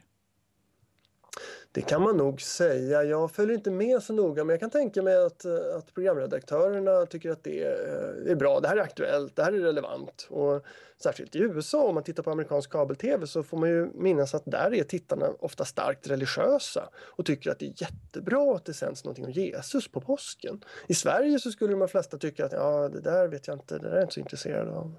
Det 1.73 1.83
kan 1.83 2.03
man 2.03 2.17
nog 2.17 2.41
säga. 2.41 3.05
Jag 3.05 3.31
följer 3.31 3.55
inte 3.55 3.71
med 3.71 4.03
så 4.03 4.13
noga 4.13 4.45
men 4.45 4.55
jag 4.55 4.61
kan 4.61 4.71
tänka 4.71 5.03
mig 5.03 5.17
att, 5.17 5.45
eh, 5.45 5.77
att 5.77 5.95
programredaktörerna 5.95 7.07
tycker 7.07 7.31
att 7.31 7.45
det 7.45 7.63
är, 7.63 8.27
är 8.27 8.35
bra. 8.35 8.61
Det 8.61 8.69
här 8.69 8.77
är 8.77 8.81
aktuellt, 8.81 9.37
det 9.37 9.43
här 9.43 9.53
är 9.53 9.59
relevant. 9.59 10.27
Och 10.31 10.65
särskilt 11.03 11.37
i 11.37 11.39
USA, 11.39 11.85
om 11.89 11.95
man 11.95 12.05
tittar 12.05 12.23
på 12.23 12.31
amerikansk 12.31 12.71
kabel-tv 12.71 13.27
så 13.27 13.43
får 13.43 13.57
man 13.57 13.69
ju 13.69 13.91
minnas 13.95 14.35
att 14.35 14.43
där 14.45 14.75
är 14.75 14.85
tittarna 14.85 15.31
ofta 15.39 15.65
starkt 15.65 16.07
religiösa 16.07 16.89
och 16.97 17.27
tycker 17.27 17.51
att 17.51 17.59
det 17.59 17.67
är 17.67 17.83
jättebra 17.83 18.57
att 18.57 18.65
det 18.65 18.75
sänds 18.75 19.05
någonting 19.05 19.25
om 19.25 19.33
Jesus 19.33 19.89
på 19.89 20.01
påsken. 20.01 20.65
I 20.87 20.95
Sverige 20.95 21.39
så 21.39 21.51
skulle 21.51 21.75
de 21.75 21.89
flesta 21.89 22.19
tycka 22.19 22.45
att 22.45 22.53
ja, 22.53 22.89
det 22.89 23.01
där 23.01 23.29
vet 23.29 23.47
jag 23.47 23.57
inte, 23.57 23.79
det 23.79 23.89
där 23.89 23.91
är 23.91 23.97
jag 23.97 24.05
inte 24.05 24.15
så 24.15 24.21
intresserad 24.21 24.69
av. 24.69 24.95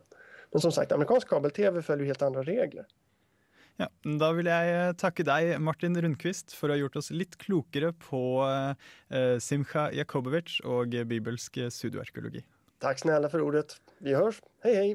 Men 0.52 0.62
som 0.62 0.72
sagt, 0.72 0.92
amerikansk 0.92 1.28
kabel-tv 1.30 1.82
följer 1.82 2.06
helt 2.06 2.22
andra 2.22 2.44
regler. 2.44 2.86
Ja, 3.82 3.88
Da 4.20 4.30
vil 4.38 4.50
jeg 4.52 4.98
takke 5.02 5.26
deg, 5.26 5.56
Martin 5.64 5.98
Rundquist, 5.98 6.54
for 6.56 6.70
å 6.70 6.76
ha 6.76 6.82
gjort 6.82 7.00
oss 7.02 7.10
litt 7.16 7.38
klokere 7.42 7.94
på 8.06 8.44
eh, 8.46 9.38
Simcha 9.42 9.88
Jakobovic 9.96 10.60
og 10.70 10.94
bibelsk 11.10 11.58
pseudoarkeologi. 11.72 12.44
Takk 12.84 13.00
snälla 13.00 13.32
for 13.32 13.42
ordet. 13.46 13.80
Vi 14.04 14.14
høres. 14.14 14.42
Hei, 14.66 14.76
hei. 14.76 14.90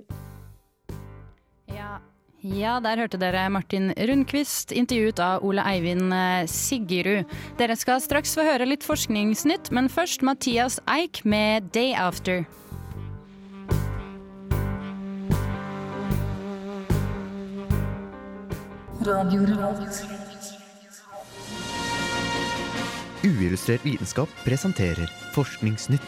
Ja. 1.72 1.98
Ja, 2.38 2.76
der 2.78 3.00
hørte 3.00 3.18
dere 3.18 3.48
Martin 3.50 3.90
Rundquist, 3.98 4.70
intervjuet 4.70 5.18
av 5.18 5.42
Ole 5.42 5.64
Eivind 5.66 6.12
eh, 6.14 6.46
Siggerud. 6.46 7.26
Dere 7.58 7.74
skal 7.74 7.98
straks 8.04 8.36
få 8.38 8.46
høre 8.46 8.68
litt 8.68 8.86
forskningsnytt, 8.86 9.72
men 9.74 9.90
først 9.90 10.22
Mathias 10.22 10.78
Eik 10.86 11.24
med 11.26 11.72
'Day 11.74 11.96
After'. 11.98 12.46
Uillustrert 23.24 23.84
vitenskap 23.84 24.28
presenterer 24.44 25.08
Forskningsnytt. 25.32 26.02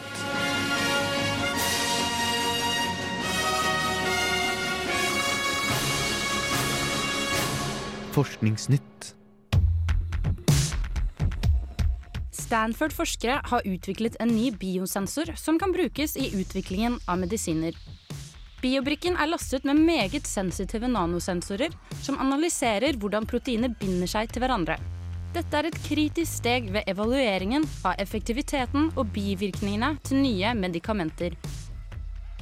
Forskningsnytt. 8.11 9.15
Stanford-forskere 12.31 13.41
har 13.43 13.61
utviklet 13.65 14.15
en 14.19 14.27
ny 14.35 14.51
biosensor 14.51 15.33
som 15.39 15.57
kan 15.59 15.73
brukes 15.73 16.17
i 16.17 16.29
utviklingen 16.41 16.99
av 17.07 17.17
medisiner. 17.23 17.73
Biobrikken 18.61 19.15
er 19.17 19.25
lastet 19.25 19.63
med 19.65 19.79
meget 19.81 20.27
sensitive 20.29 20.85
nanosensorer 20.85 21.73
som 22.05 22.19
analyserer 22.21 22.93
hvordan 23.01 23.25
proteiner 23.25 23.73
binder 23.79 24.09
seg 24.09 24.29
til 24.29 24.43
hverandre. 24.43 24.75
Dette 25.33 25.57
er 25.57 25.69
et 25.69 25.79
kritisk 25.81 26.43
steg 26.43 26.67
ved 26.75 26.85
evalueringen 26.91 27.65
av 27.87 27.97
effektiviteten 28.03 28.91
og 28.93 29.09
bivirkningene 29.15 29.95
til 30.05 30.21
nye 30.21 30.53
medikamenter. 30.59 31.33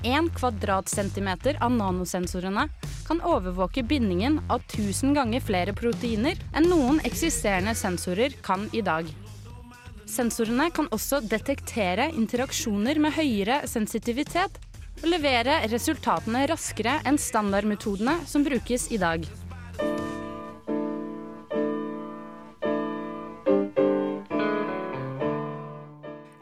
En 0.04 0.28
kvadratcentimeter 0.36 1.60
av 1.64 1.72
nanosensorene 1.76 2.68
kan 3.08 3.24
overvåke 3.24 3.86
bindingen 3.88 4.42
av 4.52 4.64
1000 4.68 5.16
ganger 5.16 5.44
flere 5.44 5.76
proteiner 5.76 6.40
enn 6.52 6.68
noen 6.72 7.00
eksisterende 7.08 7.76
sensorer 7.80 8.36
kan 8.44 8.68
i 8.76 8.84
dag. 8.84 9.08
Sensorene 10.10 10.68
kan 10.76 10.90
også 10.96 11.22
detektere 11.22 12.10
interaksjoner 12.12 13.00
med 13.00 13.16
høyere 13.16 13.62
sensitivitet, 13.70 14.58
og 15.00 15.08
levere 15.12 15.62
resultatene 15.72 16.46
raskere 16.52 17.00
enn 17.08 17.20
standardmetodene 17.20 18.20
som 18.28 18.44
brukes 18.46 18.90
i 18.92 19.00
dag. 19.02 19.28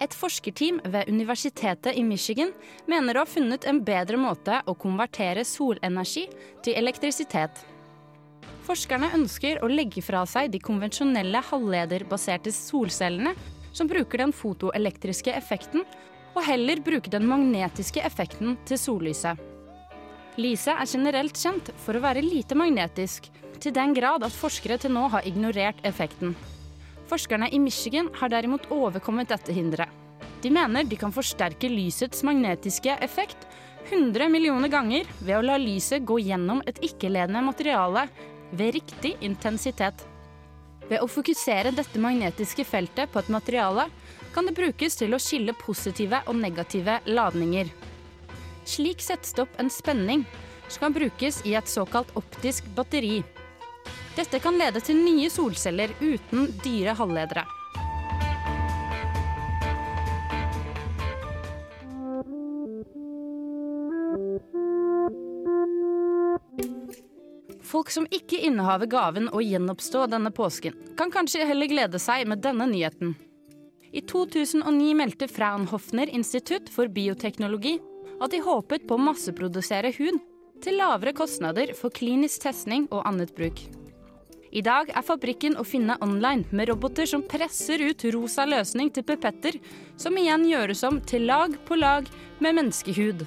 Et 0.08 0.14
forskerteam 0.16 0.78
ved 0.88 1.10
Universitetet 1.12 1.98
i 2.00 2.04
Michigan 2.06 2.54
mener 2.88 3.18
å 3.18 3.26
ha 3.26 3.28
funnet 3.28 3.66
en 3.68 3.82
bedre 3.84 4.16
måte 4.22 4.62
å 4.64 4.76
konvertere 4.80 5.44
solenergi 5.44 6.30
til 6.64 6.78
elektrisitet. 6.80 7.60
Forskerne 8.68 9.10
ønsker 9.16 9.60
å 9.64 9.70
legge 9.72 10.04
fra 10.04 10.22
seg 10.28 10.54
de 10.54 10.62
konvensjonelle 10.64 11.42
halvlederbaserte 11.50 12.54
solcellene 12.56 13.34
som 13.76 13.88
bruker 13.88 14.24
den 14.24 14.34
fotoelektriske 14.36 15.34
effekten, 15.36 15.84
og 16.38 16.46
heller 16.46 16.82
bruke 16.86 17.10
den 17.10 17.26
magnetiske 17.26 18.04
effekten 18.06 18.58
til 18.70 18.78
sollyset. 18.78 19.40
Lyset 20.38 20.76
er 20.76 20.90
generelt 20.90 21.40
kjent 21.40 21.72
for 21.82 21.98
å 21.98 22.04
være 22.04 22.22
lite 22.22 22.58
magnetisk, 22.58 23.32
til 23.58 23.74
den 23.74 23.96
grad 23.98 24.22
at 24.22 24.36
forskere 24.38 24.78
til 24.78 24.94
nå 24.94 25.08
har 25.10 25.26
ignorert 25.26 25.80
effekten. 25.88 26.36
Forskerne 27.10 27.50
i 27.50 27.58
Michigan 27.58 28.12
har 28.20 28.30
derimot 28.30 28.68
overkommet 28.70 29.32
dette 29.32 29.56
hinderet. 29.56 29.90
De 30.44 30.52
mener 30.54 30.86
de 30.86 31.00
kan 31.00 31.14
forsterke 31.14 31.70
lysets 31.72 32.22
magnetiske 32.28 33.00
effekt 33.02 33.48
100 33.90 34.30
millioner 34.30 34.70
ganger 34.70 35.08
ved 35.18 35.40
å 35.40 35.46
la 35.46 35.56
lyset 35.58 36.06
gå 36.06 36.20
gjennom 36.22 36.62
et 36.70 36.78
ikke-ledende 36.86 37.42
materiale 37.48 38.06
ved 38.52 38.76
riktig 38.78 39.16
intensitet. 39.26 40.04
Ved 40.88 41.02
å 41.02 41.10
fokusere 41.10 41.74
dette 41.76 42.00
magnetiske 42.00 42.68
feltet 42.68 43.10
på 43.12 43.24
et 43.24 43.34
materiale 43.34 43.88
kan 44.38 44.46
det 44.46 44.54
brukes 44.54 44.94
til 44.94 45.16
å 45.16 45.18
skille 45.18 45.54
positive 45.58 46.20
og 46.30 46.36
negative 46.38 47.00
ladninger. 47.10 47.72
Slik 48.70 49.02
settes 49.02 49.34
det 49.34 49.42
opp 49.48 49.56
en 49.58 49.72
spenning 49.74 50.28
som 50.68 50.84
kan 50.84 50.94
brukes 50.94 51.40
i 51.42 51.56
et 51.58 51.72
såkalt 51.72 52.12
optisk 52.22 52.68
batteri. 52.78 53.24
Dette 54.14 54.38
kan 54.38 54.62
lede 54.62 54.84
til 54.86 55.02
nye 55.02 55.32
solceller 55.34 55.90
uten 56.04 56.52
dyre 56.62 56.94
halvledere. 57.02 57.48
Folk 67.66 67.90
som 67.90 68.06
ikke 68.14 68.46
innehaver 68.46 68.86
gaven 68.86 69.34
å 69.34 69.42
gjenoppstå 69.42 70.12
denne 70.14 70.30
påsken, 70.30 70.78
kan 70.94 71.10
kanskje 71.10 71.50
heller 71.50 71.74
glede 71.74 71.98
seg 71.98 72.30
med 72.30 72.46
denne 72.46 72.70
nyheten. 72.70 73.18
I 73.98 74.02
2009 74.02 74.94
meldte 74.94 75.28
Fraunhofner 75.28 76.10
institutt 76.14 76.70
for 76.70 76.86
bioteknologi 76.88 77.80
at 78.22 78.30
de 78.30 78.44
håpet 78.46 78.84
på 78.86 78.94
å 78.94 79.02
masseprodusere 79.02 79.90
hud 79.96 80.20
til 80.62 80.78
lavere 80.78 81.16
kostnader 81.18 81.74
for 81.78 81.90
klinisk 81.90 82.44
testning 82.46 82.86
og 82.92 83.08
annet 83.10 83.34
bruk. 83.38 83.64
I 84.54 84.62
dag 84.62 84.92
er 84.94 85.06
fabrikken 85.06 85.58
å 85.58 85.66
finne 85.66 85.98
online 86.06 86.46
med 86.54 86.70
roboter 86.70 87.10
som 87.10 87.26
presser 87.26 87.82
ut 87.90 88.06
rosa 88.14 88.46
løsning 88.46 88.94
til 88.94 89.06
pipetter, 89.08 89.58
som 89.98 90.18
igjen 90.18 90.46
gjøres 90.46 90.86
om 90.86 91.02
til 91.02 91.26
lag 91.26 91.58
på 91.66 91.82
lag 91.82 92.06
med 92.38 92.60
menneskehud. 92.62 93.26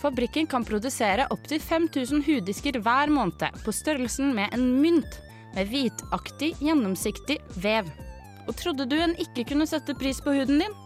Fabrikken 0.00 0.46
kan 0.48 0.64
produsere 0.64 1.26
opptil 1.28 1.60
5000 1.60 2.22
huddisker 2.24 2.78
hver 2.80 3.10
måned 3.12 3.60
på 3.64 3.74
størrelsen 3.74 4.32
med 4.36 4.54
en 4.56 4.70
mynt 4.80 5.18
med 5.54 5.68
hvitaktig, 5.68 6.54
gjennomsiktig 6.62 7.36
vev. 7.60 7.90
Og 8.48 8.56
trodde 8.56 8.86
du 8.88 8.96
en 8.96 9.12
ikke 9.20 9.44
kunne 9.50 9.68
sette 9.68 9.96
pris 9.98 10.22
på 10.24 10.32
huden 10.38 10.62
din? 10.62 10.78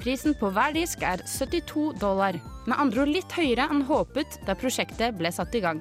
Prisen 0.00 0.36
på 0.40 0.50
hver 0.52 0.72
disk 0.76 1.04
er 1.04 1.22
72 1.28 1.92
dollar, 2.00 2.36
med 2.66 2.80
andre 2.80 3.04
ord 3.04 3.12
litt 3.12 3.36
høyere 3.36 3.68
enn 3.72 3.84
håpet 3.88 4.40
da 4.48 4.56
prosjektet 4.58 5.16
ble 5.20 5.32
satt 5.32 5.54
i 5.56 5.62
gang. 5.64 5.80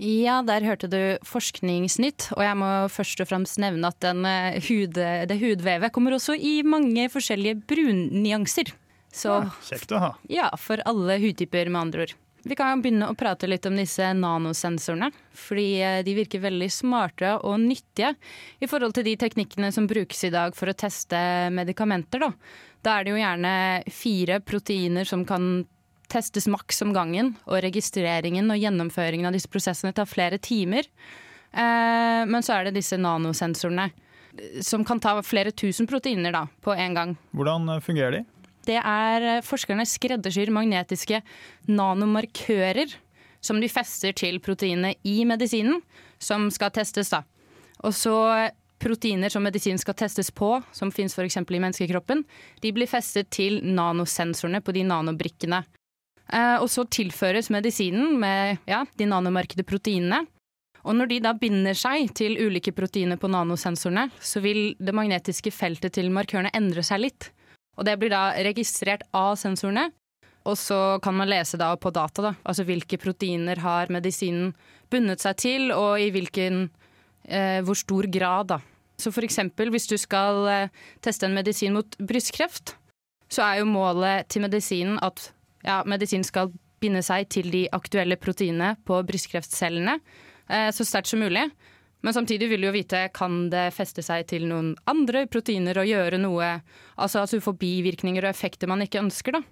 Ja, 0.00 0.38
der 0.40 0.64
hørte 0.64 0.88
du 0.88 1.00
Forskningsnytt, 1.28 2.30
og 2.32 2.40
jeg 2.40 2.56
må 2.56 2.68
først 2.88 3.20
og 3.20 3.28
fremst 3.28 3.60
nevne 3.60 3.90
at 3.92 4.06
eh, 4.08 4.56
hud, 4.64 4.96
det 4.96 5.36
hudvevet 5.42 5.92
kommer 5.92 6.16
også 6.16 6.38
i 6.40 6.62
mange 6.64 7.04
forskjellige 7.12 7.60
brunnyanser. 7.68 8.72
Så 9.12 9.40
Ja, 9.40 9.50
kjekt 9.66 9.92
å 9.92 10.00
ha. 10.02 10.10
ja, 10.30 10.50
for 10.56 10.82
alle 10.86 11.18
hudtyper, 11.18 11.68
med 11.68 11.80
andre 11.80 12.06
ord. 12.06 12.12
Vi 12.42 12.56
kan 12.56 12.80
begynne 12.80 13.10
å 13.10 13.16
prate 13.18 13.48
litt 13.50 13.66
om 13.68 13.76
disse 13.76 14.06
nanosensorene. 14.16 15.10
Fordi 15.36 15.66
eh, 15.84 15.98
de 16.06 16.14
virker 16.16 16.40
veldig 16.40 16.70
smarte 16.72 17.34
og 17.44 17.58
nyttige 17.60 18.14
i 18.60 18.68
forhold 18.70 18.96
til 18.96 19.04
de 19.10 19.16
teknikkene 19.20 19.68
som 19.74 19.88
brukes 19.90 20.24
i 20.24 20.32
dag 20.32 20.56
for 20.56 20.70
å 20.70 20.76
teste 20.78 21.18
medikamenter. 21.52 22.22
Da, 22.22 22.30
da 22.86 22.94
er 22.96 23.04
det 23.04 23.12
jo 23.12 23.20
gjerne 23.20 23.54
fire 23.92 24.40
proteiner 24.40 25.08
som 25.08 25.26
kan 25.28 25.66
testes 26.10 26.48
maks 26.50 26.80
om 26.82 26.94
gangen. 26.96 27.34
Og 27.46 27.60
registreringen 27.66 28.50
og 28.50 28.60
gjennomføringen 28.60 29.28
av 29.28 29.36
disse 29.36 29.50
prosessene 29.50 29.92
tar 29.96 30.08
flere 30.10 30.40
timer. 30.42 30.88
Eh, 31.52 32.22
men 32.30 32.42
så 32.46 32.56
er 32.56 32.68
det 32.68 32.78
disse 32.78 32.98
nanosensorene 33.00 33.90
eh, 33.90 34.60
som 34.64 34.84
kan 34.86 35.02
ta 35.02 35.16
flere 35.26 35.52
tusen 35.52 35.88
proteiner 35.90 36.34
da, 36.34 36.46
på 36.62 36.74
en 36.74 36.94
gang. 36.96 37.16
Hvordan 37.36 37.68
eh, 37.74 37.82
fungerer 37.84 38.20
de? 38.20 38.24
Det 38.66 38.78
er 38.78 39.28
eh, 39.36 39.44
forskerne 39.46 39.86
skreddersyr 39.88 40.52
magnetiske 40.54 41.22
nanomarkører 41.70 42.96
som 43.40 43.60
de 43.60 43.70
fester 43.72 44.12
til 44.16 44.40
proteinet 44.44 45.00
i 45.08 45.22
medisinen, 45.24 45.80
som 46.20 46.50
skal 46.52 46.72
testes. 46.76 47.10
da. 47.12 47.22
Og 47.80 47.94
så 47.96 48.14
proteiner 48.80 49.32
som 49.32 49.44
medisinen 49.44 49.80
skal 49.80 49.96
testes 49.96 50.30
på, 50.32 50.54
som 50.72 50.92
fins 50.92 51.16
f.eks. 51.16 51.36
i 51.36 51.60
menneskekroppen, 51.60 52.24
de 52.60 52.72
blir 52.72 52.88
festet 52.88 53.30
til 53.32 53.60
nanosensorene 53.64 54.62
på 54.64 54.74
de 54.76 54.84
nanobrikkene. 54.88 55.62
Eh, 56.30 56.56
og 56.60 56.68
så 56.70 56.86
tilføres 56.88 57.50
medisinen 57.52 58.16
med 58.20 58.60
ja, 58.70 58.84
de 58.96 59.08
nanomarkede 59.08 59.66
proteinene. 59.66 60.24
Og 60.80 60.96
når 60.96 61.10
de 61.10 61.18
da 61.20 61.34
binder 61.36 61.76
seg 61.76 62.14
til 62.16 62.38
ulike 62.40 62.72
proteiner 62.72 63.20
på 63.20 63.28
nanosensorene, 63.28 64.06
så 64.16 64.40
vil 64.40 64.74
det 64.80 64.96
magnetiske 64.96 65.52
feltet 65.52 65.98
til 65.98 66.08
markørene 66.14 66.52
endre 66.56 66.84
seg 66.86 67.04
litt. 67.04 67.28
Og 67.80 67.86
det 67.88 67.96
blir 67.96 68.12
da 68.12 68.30
registrert 68.44 69.06
av 69.16 69.38
sensorene. 69.40 69.88
Og 70.48 70.56
så 70.56 70.98
kan 71.04 71.16
man 71.16 71.28
lese 71.28 71.58
da 71.60 71.72
på 71.76 71.92
data, 71.92 72.30
da. 72.30 72.32
altså 72.48 72.64
hvilke 72.68 72.96
proteiner 73.00 73.60
har 73.60 73.92
medisinen 73.92 74.54
bundet 74.92 75.20
seg 75.20 75.36
til, 75.40 75.66
og 75.72 76.00
i 76.00 76.08
hvilken 76.12 76.62
eh, 77.28 77.60
hvor 77.64 77.76
stor 77.76 78.08
grad. 78.08 78.52
da. 78.54 78.60
Så 79.00 79.12
for 79.12 79.24
eksempel 79.24 79.72
hvis 79.72 79.88
du 79.88 79.96
skal 80.00 80.48
eh, 80.48 80.72
teste 81.04 81.28
en 81.28 81.36
medisin 81.36 81.76
mot 81.76 81.96
brystkreft, 82.00 82.74
så 83.30 83.44
er 83.46 83.60
jo 83.60 83.68
målet 83.68 84.28
til 84.32 84.44
medisinen 84.44 84.98
at 85.04 85.30
ja, 85.64 85.82
medisinen 85.86 86.24
skal 86.26 86.52
binde 86.80 87.02
seg 87.04 87.28
til 87.28 87.50
de 87.52 87.66
aktuelle 87.76 88.16
proteinene 88.16 88.74
på 88.88 88.96
brystkreftcellene 89.06 89.98
eh, 90.48 90.70
så 90.72 90.86
sterkt 90.88 91.12
som 91.12 91.20
mulig. 91.20 91.46
Men 92.02 92.14
samtidig 92.16 92.48
vil 92.48 92.62
du 92.64 92.66
jo 92.70 92.72
vite 92.74 93.02
kan 93.12 93.50
det 93.52 93.66
feste 93.76 94.00
seg 94.02 94.26
til 94.30 94.46
noen 94.48 94.70
andre 94.88 95.26
proteiner 95.28 95.76
og 95.82 95.88
gjøre 95.90 96.18
noe 96.22 96.46
Altså 96.96 97.20
at 97.24 97.30
du 97.34 97.40
får 97.44 97.58
bivirkninger 97.60 98.24
og 98.24 98.30
effekter 98.32 98.68
man 98.70 98.80
ikke 98.84 99.02
ønsker, 99.02 99.36
da. 99.36 99.42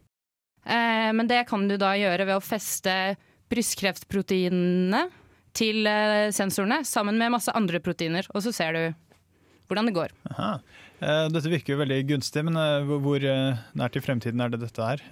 Eh, 0.68 1.10
men 1.16 1.28
det 1.28 1.42
kan 1.48 1.66
du 1.68 1.76
da 1.80 1.92
gjøre 1.96 2.24
ved 2.28 2.36
å 2.38 2.44
feste 2.44 2.94
brystkreftproteinene 3.52 5.06
til 5.56 5.86
eh, 5.88 6.28
sensorene 6.34 6.82
sammen 6.86 7.18
med 7.18 7.32
masse 7.34 7.52
andre 7.56 7.80
proteiner, 7.80 8.26
og 8.34 8.44
så 8.44 8.52
ser 8.54 8.76
du 8.76 8.82
hvordan 9.68 9.88
det 9.88 9.94
går. 9.96 10.12
Aha. 10.32 10.50
Eh, 11.00 11.24
Dette 11.32 11.50
virker 11.52 11.74
jo 11.74 11.80
veldig 11.82 12.00
gunstig, 12.10 12.44
men 12.48 12.56
eh, 12.60 12.84
hvor- 12.88 13.28
nært 13.76 13.96
i 13.96 14.04
fremtiden 14.04 14.40
er 14.44 14.52
det 14.54 14.60
dette 14.64 14.88
her? 14.92 15.02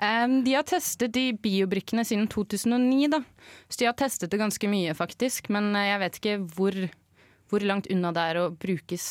De 0.00 0.54
har 0.56 0.64
testet 0.64 1.12
de 1.12 1.26
biobrikkene 1.36 2.06
siden 2.08 2.24
2009, 2.32 3.10
da. 3.12 3.20
Så 3.68 3.82
de 3.82 3.88
har 3.90 3.96
testet 3.98 4.32
det 4.32 4.40
ganske 4.40 4.70
mye, 4.72 4.94
faktisk. 4.96 5.50
Men 5.52 5.74
eh, 5.76 5.90
jeg 5.90 6.00
vet 6.00 6.16
ikke 6.20 6.36
hvor, 6.56 6.78
hvor 7.52 7.66
langt 7.68 7.90
unna 7.92 8.14
det 8.16 8.24
er 8.30 8.40
å 8.40 8.46
brukes, 8.54 9.10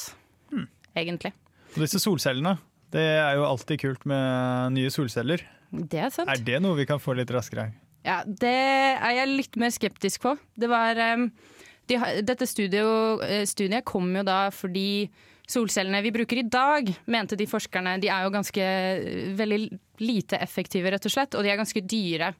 egentlig. 0.97 1.35
Og 1.75 1.83
disse 1.85 2.01
solcellene, 2.01 2.55
det 2.89 3.05
er 3.19 3.37
jo 3.37 3.45
alltid 3.45 3.83
kult 3.83 4.09
med 4.09 4.73
nye 4.79 4.89
solceller. 4.93 5.45
Det 5.69 6.01
er 6.01 6.09
sant. 6.09 6.31
Er 6.33 6.41
det 6.41 6.57
noe 6.65 6.79
vi 6.79 6.87
kan 6.89 7.01
få 7.01 7.13
litt 7.19 7.29
raskere? 7.29 7.69
Ja, 8.07 8.23
det 8.25 8.49
er 8.49 9.13
jeg 9.19 9.33
litt 9.35 9.59
mer 9.61 9.73
skeptisk 9.75 10.23
på. 10.25 10.33
Det 10.57 10.69
var 10.71 10.97
de, 11.89 11.97
Dette 12.25 12.47
studio, 12.49 13.19
eh, 13.25 13.45
studiet 13.49 13.85
kom 13.85 14.09
jo 14.15 14.23
da 14.25 14.47
fordi 14.53 15.09
solcellene 15.49 16.01
vi 16.05 16.13
bruker 16.13 16.41
i 16.41 16.45
dag, 16.45 16.91
mente 17.09 17.37
de 17.39 17.47
forskerne, 17.49 17.97
de 18.01 18.11
er 18.13 18.25
jo 18.25 18.33
ganske 18.33 18.65
eh, 18.65 19.33
veldig 19.37 19.59
lite 20.05 20.37
effektive, 20.37 20.91
rett 20.93 21.09
og 21.09 21.13
slett. 21.13 21.35
Og 21.35 21.45
de 21.45 21.51
er 21.51 21.59
ganske 21.59 21.83
dyre 21.83 22.33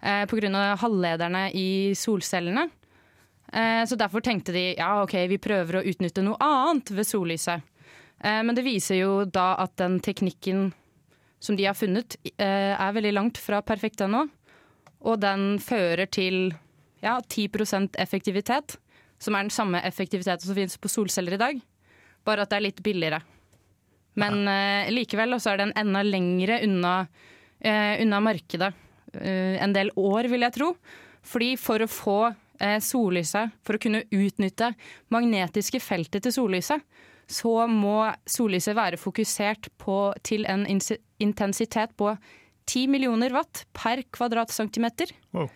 eh, 0.00 0.24
pga. 0.30 0.64
halvlederne 0.80 1.48
i 1.52 1.94
solcellene. 1.98 2.68
Eh, 3.52 3.84
så 3.88 3.96
derfor 3.96 4.24
tenkte 4.24 4.52
de 4.52 4.74
ja, 4.78 5.02
ok, 5.02 5.14
vi 5.28 5.40
prøver 5.40 5.78
å 5.78 5.84
utnytte 5.84 6.24
noe 6.24 6.40
annet 6.44 6.92
ved 6.92 7.08
sollyset. 7.08 7.64
Eh, 8.20 8.42
men 8.42 8.56
det 8.56 8.66
viser 8.66 9.02
jo 9.02 9.24
da 9.24 9.54
at 9.62 9.76
den 9.80 10.00
teknikken 10.04 10.70
som 11.40 11.56
de 11.56 11.68
har 11.68 11.76
funnet, 11.78 12.16
eh, 12.36 12.74
er 12.74 12.92
veldig 12.96 13.14
langt 13.14 13.38
fra 13.38 13.62
perfekt 13.62 14.00
ennå. 14.02 14.26
Og 15.06 15.20
den 15.22 15.60
fører 15.62 16.08
til 16.10 16.52
ja, 17.02 17.20
10% 17.20 17.96
effektivitet. 17.96 18.78
som 19.20 19.34
er 19.34 19.42
den 19.42 19.50
samme 19.50 19.80
effektiviteten 19.82 20.46
som 20.46 20.54
finnes 20.54 20.76
på 20.78 20.86
solceller 20.86 21.34
i 21.34 21.38
dag, 21.40 21.56
bare 22.26 22.44
at 22.44 22.52
det 22.52 22.58
er 22.58 22.66
litt 22.68 22.82
billigere. 22.84 23.20
Men 24.18 24.42
uh, 24.48 24.90
likevel 24.92 25.38
så 25.38 25.52
er 25.52 25.62
den 25.62 25.74
enda 25.78 26.02
lengre 26.06 26.60
unna, 26.66 26.94
uh, 27.06 27.94
unna 28.02 28.20
markedet. 28.24 28.72
Uh, 29.14 29.56
en 29.62 29.74
del 29.76 29.92
år, 29.96 30.30
vil 30.32 30.46
jeg 30.46 30.56
tro. 30.58 30.72
Fordi 31.26 31.54
for 31.60 31.84
å 31.84 31.90
få 31.90 32.20
sollyset, 32.82 33.52
for 33.62 33.76
å 33.76 33.78
kunne 33.78 34.00
utnytte 34.10 34.72
magnetiske 35.14 35.78
feltet 35.78 36.24
til 36.26 36.32
sollyset, 36.34 36.82
så 37.30 37.52
må 37.70 38.08
sollyset 38.26 38.74
være 38.74 38.98
fokusert 38.98 39.68
på, 39.78 39.98
til 40.26 40.42
en 40.50 40.64
intensitet 40.66 41.94
på 41.94 42.16
10 42.66 42.90
millioner 42.90 43.30
watt 43.36 43.62
per 43.76 44.02
kvadratcentimeter. 44.10 45.12
Wow. 45.36 45.46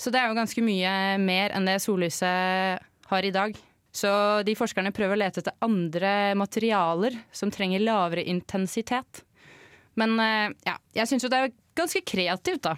Så 0.00 0.10
det 0.10 0.18
er 0.18 0.30
jo 0.30 0.40
ganske 0.40 0.64
mye 0.64 0.92
mer 1.22 1.54
enn 1.54 1.68
det 1.68 1.78
sollyset 1.84 2.82
har 3.12 3.26
i 3.26 3.34
dag. 3.34 3.54
Så 3.92 4.10
de 4.46 4.54
forskerne 4.54 4.92
prøver 4.94 5.16
å 5.16 5.20
lete 5.20 5.42
etter 5.42 5.56
andre 5.66 6.34
materialer 6.38 7.16
som 7.34 7.50
trenger 7.50 7.82
lavere 7.82 8.22
intensitet. 8.30 9.24
Men 9.98 10.14
eh, 10.22 10.52
ja, 10.68 10.76
jeg 10.94 11.10
syns 11.10 11.26
jo 11.26 11.30
det 11.32 11.40
er 11.42 11.54
ganske 11.78 12.02
kreativt, 12.06 12.62
da. 12.68 12.76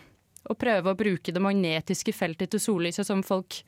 Å 0.48 0.56
prøve 0.58 0.90
å 0.90 0.98
bruke 0.98 1.34
det 1.34 1.42
magnetiske 1.42 2.14
feltet 2.16 2.50
til 2.50 2.62
sollyset 2.62 3.06
som 3.06 3.20
folk 3.22 3.60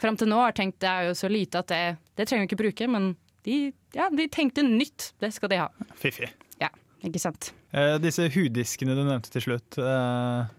fram 0.00 0.16
til 0.18 0.30
nå 0.30 0.38
har 0.40 0.54
tenkt 0.56 0.80
det 0.82 0.88
er 0.88 1.10
jo 1.10 1.16
så 1.18 1.28
lite 1.30 1.60
at 1.60 1.68
det, 1.70 1.82
det 2.18 2.26
trenger 2.26 2.46
vi 2.46 2.50
ikke 2.50 2.62
bruke, 2.62 2.88
men 2.90 3.12
de, 3.46 3.58
ja, 3.94 4.08
de 4.10 4.28
tenkte 4.32 4.64
nytt. 4.64 5.12
Det 5.20 5.32
skal 5.34 5.50
de 5.52 5.60
ha. 5.60 5.68
Fiffig. 5.98 6.30
Ja, 6.62 6.70
ikke 7.04 7.20
sant. 7.22 7.50
Eh, 7.74 7.96
disse 8.02 8.28
huddiskene 8.32 8.96
du 8.96 9.02
nevnte 9.04 9.32
til 9.34 9.44
slutt, 9.44 9.78
eh, 9.82 10.50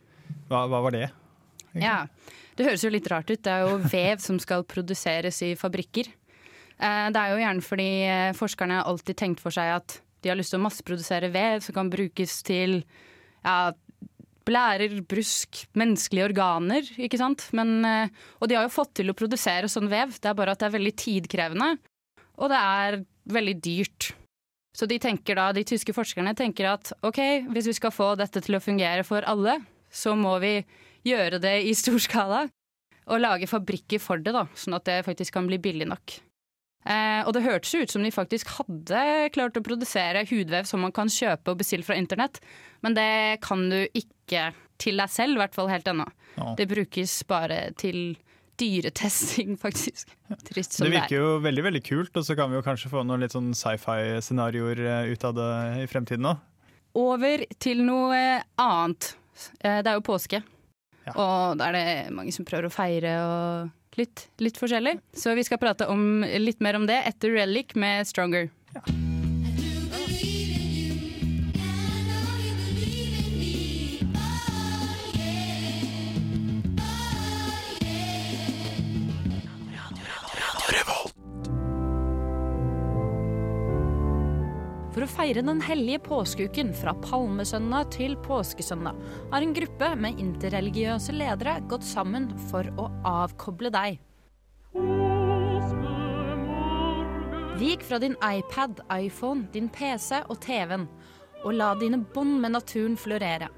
hva, 0.51 0.65
hva 0.67 0.83
var 0.85 0.95
det? 0.95 1.07
Ja, 1.79 2.03
Det 2.53 2.67
høres 2.67 2.83
jo 2.85 2.91
litt 2.93 3.07
rart 3.09 3.31
ut. 3.31 3.41
Det 3.41 3.49
er 3.49 3.63
jo 3.65 3.79
vev 3.89 4.19
som 4.21 4.37
skal 4.37 4.61
produseres 4.69 5.39
i 5.41 5.55
fabrikker. 5.57 6.11
Eh, 6.83 7.07
Det 7.13 7.19
er 7.19 7.31
jo 7.31 7.41
gjerne 7.43 7.63
fordi 7.63 7.89
eh, 8.09 8.33
forskerne 8.37 8.81
har 8.81 8.89
alltid 8.91 9.19
tenkt 9.19 9.43
for 9.43 9.55
seg 9.55 9.77
at 9.77 9.99
de 10.23 10.31
har 10.31 10.39
lyst 10.39 10.53
til 10.53 10.61
å 10.61 10.65
masseprodusere 10.65 11.31
vev 11.31 11.63
som 11.63 11.75
kan 11.75 11.91
brukes 11.91 12.41
til 12.47 12.81
ja, 13.43 13.73
blærer, 14.47 14.97
brusk, 15.07 15.65
menneskelige 15.79 16.29
organer, 16.29 16.87
ikke 16.99 17.19
sant. 17.19 17.45
Men, 17.55 17.75
eh, 17.87 18.23
og 18.39 18.49
de 18.49 18.57
har 18.57 18.67
jo 18.67 18.75
fått 18.75 18.95
til 18.99 19.11
å 19.11 19.17
produsere 19.17 19.71
sånn 19.71 19.91
vev, 19.91 20.15
det 20.19 20.31
er 20.31 20.37
bare 20.37 20.55
at 20.55 20.63
det 20.63 20.69
er 20.69 20.77
veldig 20.77 20.95
tidkrevende. 20.99 21.69
Og 22.39 22.51
det 22.51 22.59
er 22.59 22.99
veldig 23.31 23.55
dyrt. 23.63 24.13
Så 24.73 24.87
de 24.89 24.97
da, 24.97 25.51
de 25.53 25.63
tyske 25.63 25.93
forskerne 25.93 26.33
tenker 26.35 26.65
at 26.71 26.91
ok, 27.05 27.45
hvis 27.53 27.67
vi 27.69 27.77
skal 27.77 27.93
få 27.93 28.15
dette 28.17 28.41
til 28.41 28.57
å 28.57 28.63
fungere 28.63 29.05
for 29.05 29.21
alle, 29.21 29.59
så 29.93 30.15
må 30.17 30.39
vi 30.41 30.65
gjøre 31.05 31.39
det 31.39 31.59
i 31.69 31.75
stor 31.77 31.99
skala. 32.01 32.47
Og 33.05 33.19
lage 33.19 33.47
fabrikker 33.51 33.99
for 33.99 34.17
det, 34.17 34.33
da, 34.33 34.47
sånn 34.55 34.79
at 34.79 34.87
det 34.87 35.03
faktisk 35.05 35.35
kan 35.35 35.45
bli 35.45 35.59
billig 35.61 35.85
nok. 35.91 36.15
Eh, 36.85 37.21
og 37.23 37.31
det 37.35 37.45
hørtes 37.45 37.73
ut 37.79 37.93
som 37.93 38.03
de 38.03 38.11
faktisk 38.11 38.49
hadde 38.57 39.03
klart 39.35 39.55
å 39.59 39.63
produsere 39.63 40.25
hudvev 40.27 40.67
som 40.67 40.83
man 40.83 40.91
kan 40.95 41.07
kjøpe 41.11 41.53
og 41.53 41.61
bestille 41.61 41.85
fra 41.87 41.95
internett, 41.95 42.41
men 42.83 42.97
det 42.97 43.39
kan 43.45 43.69
du 43.71 43.79
ikke 43.95 44.49
til 44.81 44.99
deg 44.99 45.11
selv, 45.13 45.37
i 45.37 45.41
hvert 45.43 45.55
fall 45.55 45.69
helt 45.71 45.87
ennå. 45.87 46.05
Ja. 46.35 46.53
Det 46.59 46.67
brukes 46.67 47.13
bare 47.29 47.69
til 47.79 48.17
dyretesting, 48.59 49.55
faktisk. 49.65 50.11
Trist 50.49 50.75
som 50.75 50.85
Det 50.87 50.91
det, 50.91 50.97
virker 51.01 51.21
jo 51.21 51.29
veldig 51.45 51.63
veldig 51.69 51.83
kult, 51.87 52.17
og 52.19 52.25
så 52.27 52.35
kan 52.37 52.51
vi 52.51 52.59
jo 52.59 52.65
kanskje 52.65 52.91
få 52.91 53.03
noen 53.07 53.23
litt 53.23 53.35
sånn 53.35 53.53
sci-fi-scenarioer 53.57 54.81
eh, 54.83 55.13
ut 55.13 55.23
av 55.29 55.37
det 55.37 55.51
i 55.83 55.87
fremtiden 55.91 56.27
òg. 56.33 56.41
Over 56.99 57.45
til 57.63 57.79
noe 57.87 58.17
annet. 58.61 59.13
Eh, 59.63 59.79
Det 59.81 59.89
er 59.89 59.95
jo 59.97 60.03
påske. 60.05 60.43
Og 61.15 61.57
da 61.59 61.67
er 61.71 61.73
det 61.75 62.11
mange 62.15 62.31
som 62.31 62.45
prøver 62.47 62.69
å 62.69 62.73
feire 62.73 63.13
og 63.23 63.71
litt, 63.99 64.27
litt 64.43 64.59
forskjellig. 64.59 64.97
Så 65.13 65.35
vi 65.37 65.45
skal 65.47 65.61
prate 65.61 65.87
om, 65.91 66.23
litt 66.23 66.63
mer 66.63 66.79
om 66.79 66.87
det 66.89 67.01
etter 67.09 67.33
Relic 67.37 67.75
med 67.79 68.09
Stronger. 68.09 68.49
For 68.73 69.02
feire 85.13 85.43
den 85.45 85.61
hellige 85.61 85.99
påskeuken 86.07 86.71
fra 86.75 86.93
palmesøndag 87.03 87.91
til 87.93 88.15
påskesøndag 88.25 88.97
har 89.31 89.45
en 89.45 89.53
gruppe 89.53 89.89
med 89.99 90.19
interreligiøse 90.21 91.13
ledere 91.15 91.59
gått 91.69 91.85
sammen 91.85 92.31
for 92.49 92.67
å 92.81 92.89
avkoble 93.05 93.71
deg. 93.73 93.99
Vik 97.61 97.85
fra 97.85 97.99
din 98.01 98.15
iPad, 98.25 98.81
iPhone, 98.91 99.47
din 99.53 99.69
PC 99.69 100.23
og 100.27 100.39
TV-en, 100.41 100.87
og 101.45 101.57
la 101.59 101.73
dine 101.77 102.01
bånd 102.15 102.39
med 102.41 102.55
naturen 102.57 102.97
florere. 102.97 103.51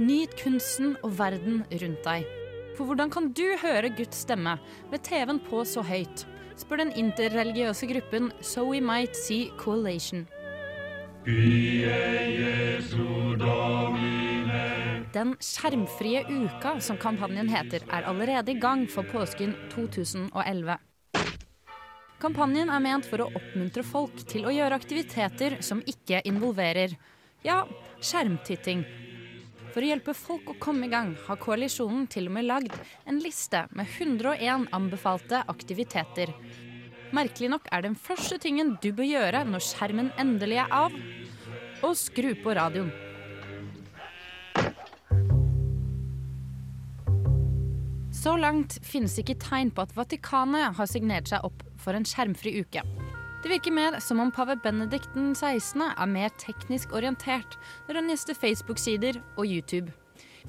Nyt 0.00 0.34
kunsten 0.40 0.96
og 1.04 1.18
verden 1.18 1.64
rundt 1.68 2.04
deg. 2.08 2.28
For 2.78 2.88
hvordan 2.88 3.12
kan 3.12 3.32
du 3.36 3.44
høre 3.60 3.92
Guds 3.92 4.24
stemme 4.24 4.56
med 4.90 5.04
TV-en 5.04 5.42
på 5.50 5.66
så 5.68 5.84
høyt? 5.84 6.24
spør 6.56 6.82
den 6.82 6.92
interreligiøse 6.96 7.88
gruppen 7.90 8.30
So 8.40 8.70
We 8.70 8.80
Might 8.80 9.16
See 9.16 9.50
Coalition. 9.60 10.26
Den 15.12 15.36
skjermfrie 15.38 16.24
uka, 16.26 16.80
som 16.80 16.96
kampanjen 16.98 17.46
heter, 17.48 17.84
er 17.86 18.08
allerede 18.10 18.50
i 18.50 18.58
gang 18.58 18.88
for 18.90 19.06
påsken 19.06 19.54
2011. 19.70 20.78
Kampanjen 22.18 22.72
er 22.74 22.82
ment 22.82 23.06
for 23.06 23.22
å 23.22 23.28
oppmuntre 23.30 23.84
folk 23.86 24.18
til 24.26 24.48
å 24.50 24.54
gjøre 24.54 24.80
aktiviteter 24.82 25.60
som 25.62 25.84
ikke 25.86 26.24
involverer 26.26 26.96
ja, 27.46 27.60
skjermtitting. 28.02 28.82
For 29.70 29.78
å 29.78 29.92
hjelpe 29.92 30.18
folk 30.18 30.50
å 30.50 30.58
komme 30.58 30.88
i 30.88 30.92
gang, 30.92 31.14
har 31.28 31.38
koalisjonen 31.38 32.10
til 32.10 32.26
og 32.32 32.34
med 32.34 32.50
lagd 32.50 32.74
en 33.06 33.22
liste 33.22 33.68
med 33.70 33.86
101 33.94 34.66
anbefalte 34.74 35.46
aktiviteter. 35.54 36.34
Merkelig 37.12 37.50
nok 37.52 37.66
er 37.68 37.82
den 37.84 37.92
første 37.92 38.38
tingen 38.40 38.76
du 38.80 38.88
bør 38.96 39.04
gjøre 39.04 39.42
når 39.44 39.64
skjermen 39.66 40.06
endelig 40.20 40.62
er 40.62 40.70
av, 40.72 40.94
å 41.84 41.90
skru 41.98 42.30
på 42.40 42.54
radioen. 42.56 42.88
Så 48.16 48.32
langt 48.38 48.78
finnes 48.86 49.18
ikke 49.20 49.36
tegn 49.42 49.74
på 49.74 49.84
at 49.84 49.92
Vatikanet 49.98 50.78
har 50.78 50.88
signert 50.88 51.28
seg 51.28 51.44
opp 51.44 51.64
for 51.82 51.98
en 51.98 52.06
skjermfri 52.06 52.54
uke. 52.62 52.84
Det 53.42 53.50
virker 53.50 53.74
mer 53.74 53.98
som 54.00 54.22
om 54.22 54.30
pave 54.32 54.54
Benedikt 54.62 55.12
den 55.12 55.34
16. 55.34 55.82
er 55.90 56.08
mer 56.08 56.32
teknisk 56.40 56.94
orientert 56.96 57.58
når 57.88 57.98
han 57.98 58.12
gjester 58.14 58.38
Facebook-sider 58.38 59.18
og 59.34 59.44
YouTube. 59.44 59.90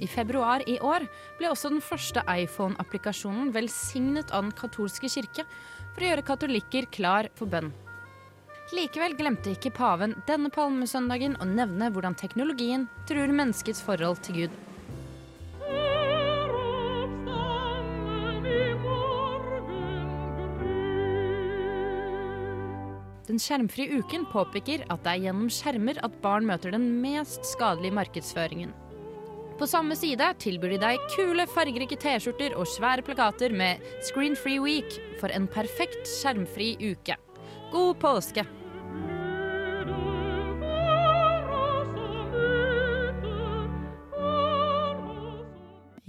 I 0.01 0.07
februar 0.07 0.63
i 0.69 0.79
år 0.81 1.05
ble 1.39 1.49
også 1.51 1.73
den 1.73 1.83
første 1.83 2.23
iPhone-applikasjonen 2.29 3.51
velsignet 3.53 4.31
av 4.31 4.47
den 4.47 4.55
katolske 4.57 5.09
kirke 5.11 5.45
for 5.93 6.03
å 6.03 6.09
gjøre 6.09 6.25
katolikker 6.27 6.89
klar 6.91 7.29
for 7.37 7.49
bønn. 7.49 7.71
Likevel 8.73 9.13
glemte 9.19 9.51
ikke 9.53 9.73
paven 9.75 10.15
denne 10.27 10.49
palmesøndagen 10.53 11.35
å 11.43 11.45
nevne 11.45 11.91
hvordan 11.93 12.15
teknologien 12.17 12.87
truer 13.09 13.29
menneskets 13.29 13.83
forhold 13.85 14.23
til 14.25 14.43
Gud. 14.43 14.61
Den 23.23 23.39
skjermfrie 23.39 24.01
uken 24.01 24.25
påpeker 24.29 24.83
at 24.91 25.05
det 25.05 25.13
er 25.13 25.21
gjennom 25.27 25.51
skjermer 25.53 25.99
at 26.05 26.17
barn 26.21 26.45
møter 26.49 26.73
den 26.75 26.89
mest 27.01 27.45
skadelige 27.47 27.95
markedsføringen. 27.95 28.73
På 29.63 29.67
samme 29.67 29.95
side 29.95 30.25
tilbyr 30.43 30.73
de 30.73 30.77
deg 30.81 31.03
kule, 31.13 31.45
fargerike 31.47 31.95
T-skjorter 31.95 32.51
og 32.59 32.67
svære 32.67 32.99
plakater 33.07 33.53
med 33.55 33.79
Screen 34.03 34.33
Free 34.35 34.59
Week 34.59 34.97
for 35.21 35.31
en 35.31 35.45
perfekt 35.47 36.03
skjermfri 36.03 36.73
uke. 36.83 37.15
God 37.71 37.93
påske! 38.01 38.43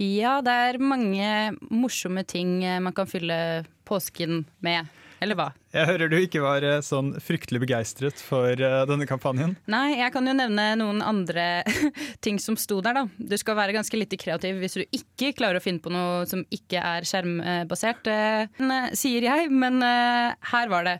Ja, 0.03 0.41
det 0.43 0.57
er 0.67 0.83
mange 0.83 1.31
morsomme 1.71 2.27
ting 2.27 2.57
eh, 2.59 2.83
man 2.83 2.91
kan 2.91 3.07
fylle 3.07 3.63
påsken 3.87 4.43
med. 4.59 4.91
Eller 5.25 5.37
hva? 5.39 5.47
Jeg 5.73 5.89
hører 5.89 6.11
du 6.11 6.15
ikke 6.19 6.43
var 6.43 6.61
eh, 6.61 6.83
sånn 6.85 7.15
fryktelig 7.23 7.63
begeistret 7.63 8.19
for 8.21 8.53
eh, 8.53 8.81
denne 8.85 9.07
kampanjen. 9.09 9.55
Nei, 9.71 9.97
jeg 9.97 10.13
kan 10.13 10.29
jo 10.29 10.35
nevne 10.37 10.67
noen 10.77 11.01
andre 11.01 11.63
ting 12.25 12.37
som 12.41 12.57
sto 12.61 12.77
der, 12.85 12.99
da. 12.99 13.05
Du 13.17 13.33
skal 13.41 13.57
være 13.57 13.73
ganske 13.73 13.97
litt 13.97 14.13
kreativ 14.21 14.61
hvis 14.61 14.77
du 14.77 14.83
ikke 14.85 15.33
klarer 15.39 15.57
å 15.57 15.65
finne 15.65 15.81
på 15.81 15.93
noe 15.93 16.27
som 16.29 16.45
ikke 16.53 16.77
er 16.77 17.09
skjermbasert, 17.09 18.11
eh, 18.13 18.91
sier 18.93 19.25
jeg. 19.25 19.49
Men 19.49 19.81
her 19.81 20.69
var 20.69 20.85
det. 20.85 20.99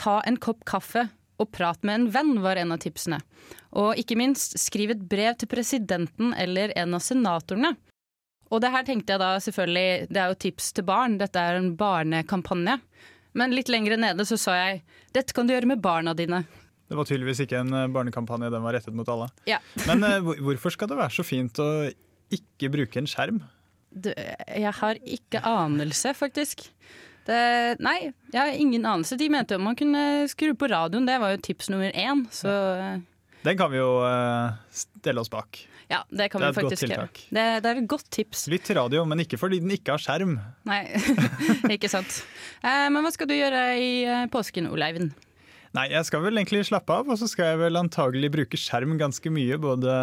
Ta 0.00 0.18
en 0.26 0.38
kopp 0.40 0.64
kaffe 0.66 1.06
og 1.38 1.50
prat 1.54 1.82
med 1.86 2.00
en 2.00 2.10
venn, 2.14 2.36
var 2.42 2.58
en 2.58 2.74
av 2.74 2.82
tipsene. 2.82 3.20
Og 3.78 3.98
ikke 4.00 4.18
minst, 4.18 4.56
skriv 4.58 4.94
et 4.94 5.06
brev 5.10 5.36
til 5.38 5.50
presidenten 5.50 6.34
eller 6.38 6.74
en 6.78 6.98
av 6.98 7.02
senatorene. 7.04 7.74
Og 8.54 8.62
det 8.62 8.70
her 8.72 8.84
tenkte 8.86 9.14
jeg 9.14 9.20
da 9.22 9.30
selvfølgelig 9.42 10.08
Det 10.10 10.20
er 10.20 10.32
jo 10.32 10.40
tips 10.46 10.72
til 10.76 10.86
barn, 10.86 11.18
dette 11.20 11.40
er 11.40 11.58
en 11.58 11.72
barnekampanje. 11.78 12.78
Men 13.34 13.54
litt 13.54 13.70
lenger 13.72 13.98
nede 13.98 14.26
så 14.28 14.38
sa 14.38 14.54
jeg 14.60 14.84
dette 15.14 15.34
kan 15.34 15.46
du 15.46 15.54
gjøre 15.54 15.70
med 15.70 15.82
barna 15.82 16.14
dine. 16.14 16.44
Det 16.90 16.98
var 16.98 17.08
tydeligvis 17.08 17.40
ikke 17.44 17.60
en 17.62 17.74
eh, 17.74 17.90
barnekampanje, 17.90 18.50
den 18.52 18.64
var 18.64 18.76
rettet 18.76 18.94
mot 18.96 19.08
alle. 19.10 19.28
Ja. 19.48 19.60
Men 19.88 20.04
eh, 20.06 20.20
hvorfor 20.22 20.74
skal 20.74 20.90
det 20.90 20.98
være 21.00 21.16
så 21.16 21.24
fint 21.26 21.58
å 21.62 21.68
ikke 22.34 22.70
bruke 22.74 23.00
en 23.00 23.08
skjerm? 23.10 23.40
Du, 23.94 24.10
jeg 24.10 24.72
har 24.80 25.00
ikke 25.02 25.42
anelse, 25.46 26.12
faktisk. 26.18 26.66
Det, 27.24 27.38
nei, 27.82 28.10
jeg 28.34 28.40
har 28.40 28.58
ingen 28.58 28.84
anelse. 28.84 29.16
De 29.16 29.30
mente 29.32 29.56
jo 29.56 29.62
man 29.64 29.78
kunne 29.78 30.26
skru 30.30 30.52
på 30.58 30.68
radioen, 30.70 31.06
det 31.08 31.20
var 31.22 31.34
jo 31.34 31.42
tips 31.46 31.70
nummer 31.72 31.94
én. 31.94 32.26
Så 32.34 32.52
Den 33.46 33.58
kan 33.58 33.72
vi 33.72 33.80
jo 33.80 34.02
eh, 34.06 34.58
stelle 34.74 35.24
oss 35.24 35.32
bak. 35.32 35.62
Ja, 35.94 36.00
det 36.10 36.28
kan 36.32 36.42
Det 36.42 36.50
vi 36.50 36.60
faktisk 36.62 36.88
gjøre. 36.88 37.06
Det, 37.14 37.44
det 37.64 37.70
er 37.70 37.80
et 37.82 37.90
godt 37.90 38.08
tips. 38.14 38.46
Lytt 38.52 38.66
til 38.68 38.78
radio, 38.80 39.04
men 39.08 39.22
ikke 39.24 39.38
fordi 39.40 39.60
den 39.62 39.74
ikke 39.76 39.94
har 39.94 40.02
skjerm. 40.02 40.36
Nei, 40.68 40.80
ikke 41.76 41.90
sant. 41.92 42.22
Eh, 42.62 42.88
men 42.90 43.00
hva 43.04 43.12
skal 43.14 43.30
du 43.30 43.36
gjøre 43.36 43.62
i 43.78 43.92
eh, 44.02 44.26
påsken, 44.32 44.68
Oleiven? 44.72 45.12
Nei, 45.74 45.88
jeg 45.90 46.06
skal 46.06 46.22
vel 46.22 46.38
egentlig 46.38 46.62
slappe 46.68 46.94
av, 46.94 47.08
og 47.10 47.18
så 47.18 47.26
skal 47.26 47.52
jeg 47.52 47.62
vel 47.64 47.80
antagelig 47.80 48.30
bruke 48.36 48.58
skjerm 48.60 48.94
ganske 49.00 49.30
mye. 49.34 49.58
Både 49.62 49.94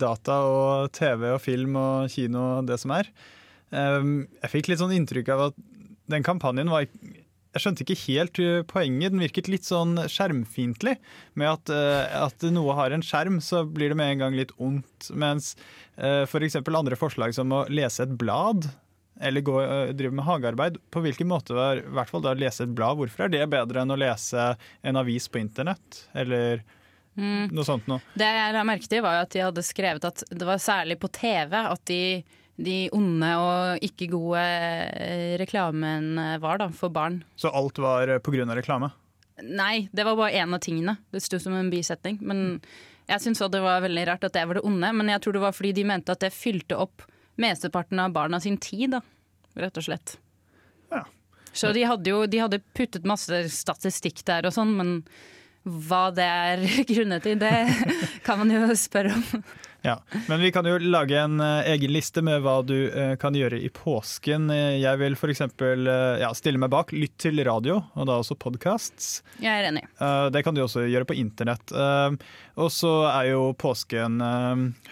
data 0.00 0.40
og 0.50 0.94
TV 0.96 1.28
og 1.36 1.42
film 1.42 1.78
og 1.78 2.10
kino 2.10 2.42
og 2.56 2.70
det 2.70 2.80
som 2.82 2.94
er. 2.96 3.10
Um, 3.70 4.24
jeg 4.42 4.50
fikk 4.56 4.70
litt 4.70 4.82
sånn 4.82 4.94
inntrykk 4.94 5.30
av 5.34 5.48
at 5.48 5.60
den 6.10 6.26
kampanjen 6.26 6.70
var 6.70 6.88
Jeg 7.54 7.62
skjønte 7.62 7.84
ikke 7.84 8.00
helt 8.08 8.38
uh, 8.42 8.60
poenget. 8.66 9.14
Den 9.14 9.22
virket 9.22 9.50
litt 9.50 9.66
sånn 9.66 9.96
skjermfiendtlig. 10.10 10.96
Med 11.38 11.52
at, 11.52 11.70
uh, 11.70 12.26
at 12.26 12.46
noe 12.50 12.74
har 12.78 12.94
en 12.94 13.04
skjerm, 13.04 13.40
så 13.44 13.62
blir 13.66 13.92
det 13.94 13.98
med 14.00 14.16
en 14.16 14.24
gang 14.24 14.38
litt 14.38 14.54
ondt. 14.58 15.10
Mens 15.14 15.52
uh, 15.98 16.24
f.eks. 16.26 16.58
andre 16.66 16.98
forslag 16.98 17.36
som 17.36 17.54
å 17.54 17.64
lese 17.70 18.08
et 18.08 18.16
blad 18.18 18.66
eller 19.22 19.44
gå, 19.46 19.52
drive 19.94 20.10
med 20.10 20.26
hagearbeid, 20.26 20.78
på 20.90 21.00
hvilken 21.04 21.28
måte 21.30 21.54
var 21.54 21.78
i 21.78 21.84
hvert 21.94 22.10
fall 22.10 22.24
da 22.24 22.32
lese 22.34 22.64
et 22.66 22.72
blad? 22.74 22.98
Hvorfor 22.98 23.28
er 23.28 23.30
det 23.30 23.44
bedre 23.52 23.84
enn 23.84 23.94
å 23.94 23.98
lese 24.00 24.48
en 24.82 24.98
avis 24.98 25.28
på 25.30 25.38
internett, 25.38 26.08
eller 26.18 26.64
Mm. 27.14 27.52
noe 27.54 27.62
sånt 27.62 27.86
noe? 27.86 28.02
Det 28.18 28.26
jeg 28.26 28.54
la 28.56 28.64
merke 28.66 28.88
til, 28.90 29.02
var 29.04 29.20
at 29.22 29.30
de 29.30 29.44
hadde 29.44 29.62
skrevet 29.62 30.02
at 30.08 30.24
det 30.34 30.46
var 30.48 30.58
særlig 30.58 30.96
på 30.98 31.12
TV 31.14 31.54
at 31.60 31.84
de, 31.86 32.24
de 32.56 32.88
onde 32.94 33.30
og 33.40 33.86
ikke 33.86 34.10
gode 34.12 34.40
eh, 34.40 35.34
reklamen 35.40 36.14
var 36.42 36.60
da, 36.62 36.68
for 36.74 36.92
barn. 36.94 37.22
Så 37.36 37.50
alt 37.50 37.80
var 37.82 38.06
pga. 38.06 38.20
på 38.22 38.34
grunn 38.36 38.52
av 38.52 38.60
reklame? 38.60 38.92
Nei, 39.42 39.88
det 39.90 40.04
var 40.06 40.18
bare 40.18 40.38
én 40.38 40.54
av 40.54 40.62
tingene. 40.62 40.96
Det 41.10 41.22
sto 41.24 41.40
som 41.42 41.56
en 41.58 41.72
bisetning. 41.72 42.20
Men 42.22 42.60
jeg 43.10 43.24
syns 43.24 43.42
det 43.50 43.62
var 43.64 43.82
veldig 43.82 44.06
rart 44.06 44.28
at 44.28 44.36
det 44.36 44.44
var 44.46 44.60
det 44.60 44.66
onde. 44.68 44.92
Men 44.94 45.10
jeg 45.10 45.24
tror 45.24 45.34
det 45.34 45.42
var 45.42 45.56
fordi 45.56 45.72
de 45.80 45.88
mente 45.90 46.14
at 46.14 46.22
det 46.22 46.30
fylte 46.34 46.78
opp 46.78 47.02
mesteparten 47.42 47.98
av 47.98 48.14
barna 48.14 48.38
sin 48.40 48.60
tid, 48.62 48.94
da. 48.94 49.02
Rett 49.58 49.82
og 49.82 49.88
slett. 49.88 50.14
Så 51.54 51.70
de 51.72 51.84
hadde 51.86 52.10
jo 52.10 52.24
de 52.26 52.42
hadde 52.42 52.62
puttet 52.74 53.06
masse 53.06 53.44
statistikk 53.54 54.24
der 54.26 54.48
og 54.48 54.54
sånn, 54.56 54.74
men 54.74 54.96
hva 55.64 56.08
det 56.14 56.26
er 56.26 56.64
grunnet 56.90 57.24
til, 57.24 57.38
det 57.40 57.52
kan 58.26 58.42
man 58.42 58.50
jo 58.52 58.66
spørre 58.78 59.14
om. 59.14 59.44
Ja, 59.84 59.98
Men 60.28 60.40
vi 60.40 60.48
kan 60.52 60.64
jo 60.64 60.78
lage 60.80 61.18
en 61.20 61.40
eh, 61.44 61.66
egen 61.74 61.92
liste 61.92 62.22
med 62.24 62.40
hva 62.40 62.54
du 62.64 62.88
eh, 62.88 63.14
kan 63.20 63.36
gjøre 63.36 63.58
i 63.60 63.68
påsken. 63.68 64.46
Eh, 64.48 64.78
Jeg 64.80 64.96
vil 65.02 65.12
f.eks. 65.12 65.42
Ja, 66.22 66.30
stille 66.32 66.60
meg 66.62 66.72
bak 66.72 66.94
Lytt 66.96 67.18
til 67.20 67.36
radio, 67.44 67.82
og 67.92 68.08
da 68.08 68.16
også 68.22 68.36
podcasts. 68.40 69.18
Jeg 69.44 69.52
er 69.60 69.68
enig. 69.68 69.82
Det 70.32 70.40
kan 70.46 70.56
du 70.56 70.62
også 70.64 70.86
gjøre 70.88 71.04
på 71.08 71.16
internett. 71.20 71.72
Og 71.74 72.70
så 72.72 72.92
er 73.10 73.28
jo 73.34 73.50
påsken 73.60 74.16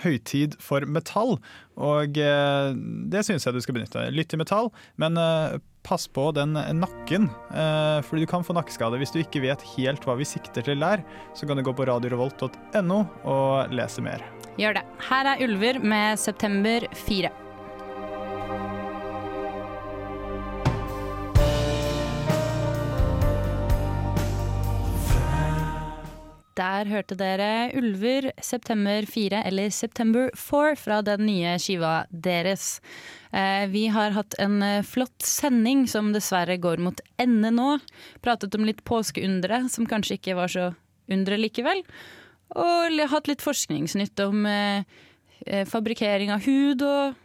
høytid 0.02 0.58
for 0.60 0.84
metall, 0.84 1.38
og 1.80 2.12
det 2.18 3.22
syns 3.24 3.46
jeg 3.46 3.56
du 3.56 3.62
skal 3.64 3.78
benytte. 3.78 4.04
Lytt 4.12 4.32
til 4.34 4.42
metall, 4.42 4.68
men 5.00 5.16
pass 5.86 6.04
på 6.12 6.28
den 6.36 6.52
nakken, 6.82 7.30
fordi 8.08 8.26
du 8.26 8.30
kan 8.30 8.44
få 8.46 8.56
nakkeskade. 8.58 9.00
Hvis 9.00 9.14
du 9.14 9.22
ikke 9.22 9.44
vet 9.46 9.64
helt 9.76 10.04
hva 10.08 10.18
vi 10.20 10.28
sikter 10.28 10.66
til 10.68 10.82
der, 10.84 11.04
så 11.38 11.48
kan 11.48 11.56
du 11.58 11.64
gå 11.66 11.74
på 11.78 11.88
radiorevolt.no 11.88 13.02
og 13.24 13.72
lese 13.74 14.04
mer. 14.04 14.24
Gjør 14.60 14.76
det. 14.76 14.82
Her 15.08 15.30
er 15.34 15.44
Ulver 15.46 15.78
med 15.80 16.18
'September 16.18 16.88
4'. 16.92 17.32
Der 26.52 26.84
hørte 26.84 27.16
dere 27.16 27.70
Ulver, 27.78 28.28
September 28.44 29.06
4 29.08 29.40
eller 29.48 29.70
September 29.72 30.28
4 30.36 30.76
fra 30.76 30.98
den 31.00 31.24
nye 31.24 31.54
skiva 31.58 32.04
deres. 32.12 32.80
Eh, 33.32 33.64
Vi 33.72 33.86
har 33.88 34.12
hatt 34.12 34.36
en 34.38 34.62
eh, 34.62 34.82
flott 34.84 35.24
sending 35.24 35.86
som 35.88 36.12
dessverre 36.12 36.58
går 36.60 36.76
mot 36.84 37.00
ende 37.18 37.50
nå. 37.56 37.78
Pratet 38.20 38.54
om 38.54 38.66
litt 38.68 38.84
påskeundre, 38.84 39.64
som 39.72 39.88
kanskje 39.88 40.18
ikke 40.18 40.36
var 40.36 40.52
så 40.52 40.74
undre 41.08 41.40
likevel. 41.40 41.80
Og 42.58 43.00
hatt 43.12 43.30
litt 43.30 43.42
forskningsnytt 43.44 44.20
om 44.26 44.46
eh, 44.48 44.84
eh, 45.46 45.64
fabrikkering 45.68 46.32
av 46.34 46.44
hud 46.44 46.84
og 46.84 47.18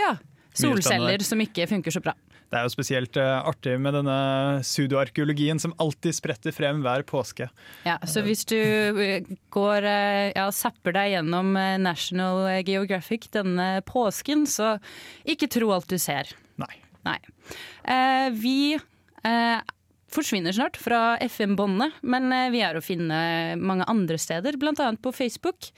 ja, 0.00 0.16
solceller 0.56 1.24
som 1.24 1.40
ikke 1.42 1.68
funker 1.70 1.94
så 1.94 2.02
bra. 2.04 2.16
Det 2.46 2.60
er 2.60 2.66
jo 2.68 2.70
spesielt 2.70 3.16
eh, 3.18 3.48
artig 3.50 3.74
med 3.82 3.96
denne 3.96 4.16
pseudoarkeologien 4.62 5.58
som 5.62 5.74
alltid 5.82 6.14
spretter 6.14 6.54
frem 6.54 6.82
hver 6.84 7.02
påske. 7.08 7.48
Ja, 7.88 7.96
så 8.06 8.22
hvis 8.26 8.44
du 8.46 8.58
går 9.54 9.88
ja, 9.88 10.46
zapper 10.54 10.94
deg 10.94 11.16
gjennom 11.16 11.56
National 11.82 12.60
Geographic 12.66 13.30
denne 13.34 13.80
påsken, 13.88 14.46
så 14.46 14.76
ikke 15.26 15.50
tro 15.56 15.72
alt 15.74 15.90
du 15.90 15.98
ser. 15.98 16.30
Nei. 16.60 16.74
Nei. 17.06 17.18
Vi 18.34 18.58
forsvinner 20.16 20.54
snart 20.56 20.78
fra 20.80 21.18
FM-båndet, 21.22 22.00
men 22.02 22.30
eh, 22.34 22.48
vi 22.54 22.62
er 22.64 22.78
å 22.78 22.84
finne 22.84 23.18
mange 23.60 23.86
andre 23.90 24.18
steder, 24.20 24.58
bl.a. 24.60 24.88
på 25.02 25.12
Facebook, 25.14 25.68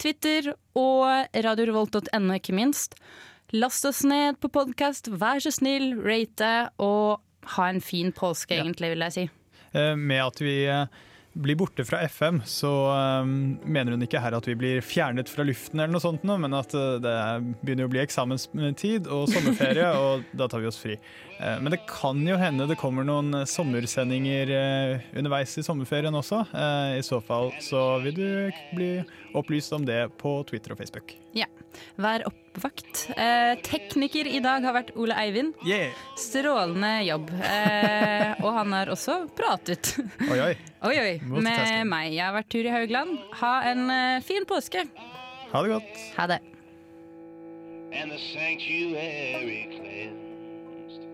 Twitter 0.00 0.52
og 0.76 1.32
radiorevolt.no, 1.32 2.36
ikke 2.36 2.54
minst. 2.56 2.98
Last 3.56 3.86
oss 3.88 4.02
ned 4.04 4.40
på 4.42 4.50
podkast, 4.52 5.08
vær 5.08 5.40
så 5.42 5.52
snill, 5.54 5.92
rate 6.02 6.68
og 6.82 7.22
ha 7.56 7.68
en 7.70 7.80
fin 7.84 8.10
påske, 8.14 8.56
egentlig, 8.58 8.92
vil 8.94 9.04
jeg 9.06 9.14
si. 9.14 9.26
Eh, 9.72 9.94
Med 9.96 10.22
at 10.24 10.40
vi 10.42 10.56
eh, 10.66 10.86
blir 11.36 11.56
borte 11.56 11.84
fra 11.84 12.00
FM, 12.08 12.40
så 12.48 12.70
um, 13.22 13.58
mener 13.64 13.92
hun 13.94 14.04
ikke 14.06 14.20
her 14.22 14.36
at 14.36 14.46
vi 14.48 14.56
blir 14.58 14.84
fjernet 14.84 15.28
fra 15.30 15.44
luften, 15.46 15.80
eller 15.80 15.92
noe 15.92 16.02
sånt, 16.02 16.24
nå, 16.26 16.38
men 16.42 16.56
at 16.56 16.72
uh, 16.76 16.96
det 17.02 17.16
begynner 17.60 17.88
å 17.88 17.92
bli 17.92 18.00
eksamenstid 18.02 19.10
og 19.12 19.26
sommerferie, 19.32 19.90
og 20.02 20.24
da 20.36 20.48
tar 20.50 20.64
vi 20.64 20.70
oss 20.70 20.80
fri. 20.80 20.96
Uh, 21.36 21.58
Men 21.60 21.74
det 21.74 21.82
kan 21.90 22.22
jo 22.24 22.38
hende 22.40 22.68
det 22.70 22.78
kommer 22.80 23.04
noen 23.06 23.44
sommersendinger 23.48 24.54
uh, 24.54 25.10
underveis 25.18 25.58
i 25.60 25.66
sommerferien 25.66 26.16
også. 26.16 26.46
I 26.96 27.04
så 27.04 27.20
fall 27.24 27.52
så 27.64 27.82
vil 28.04 28.16
du 28.16 28.28
bli 28.76 28.90
opplyst 29.36 29.74
om 29.76 29.84
det 29.86 30.06
på 30.20 30.38
Twitter 30.48 30.72
og 30.72 30.80
Facebook. 30.80 31.12
Ja. 31.36 31.48
Vær 32.00 32.26
oppvakt. 32.28 33.06
Eh, 33.16 33.52
tekniker 33.66 34.28
i 34.28 34.40
dag 34.44 34.64
har 34.66 34.76
vært 34.76 34.94
Ole 34.96 35.16
Eivind. 35.20 35.54
Yeah. 35.66 35.94
Strålende 36.20 36.92
jobb. 37.06 37.30
Eh, 37.36 38.34
og 38.42 38.50
han 38.58 38.74
har 38.76 38.92
også 38.94 39.22
pratet. 39.36 39.94
Oi, 40.30 40.40
oi. 40.50 40.52
Oi, 40.86 40.96
oi. 40.96 41.14
Med 41.24 41.88
meg. 41.88 42.12
Jeg 42.16 42.24
har 42.24 42.36
vært 42.36 42.52
tur 42.52 42.66
i 42.66 42.74
Haugland. 42.74 43.16
Ha 43.40 43.54
en 43.72 43.88
eh, 43.90 44.20
fin 44.26 44.48
påske. 44.48 44.84
Ha 45.52 45.64
det 45.64 45.74
godt. 45.76 46.04
Ha 46.18 46.30
det. 46.34 46.42
and 47.96 48.10
the 48.10 48.18
sanctuary 48.18 49.68
cleansed. 49.70 51.06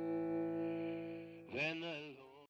Then 1.54 1.80
the 1.80 2.01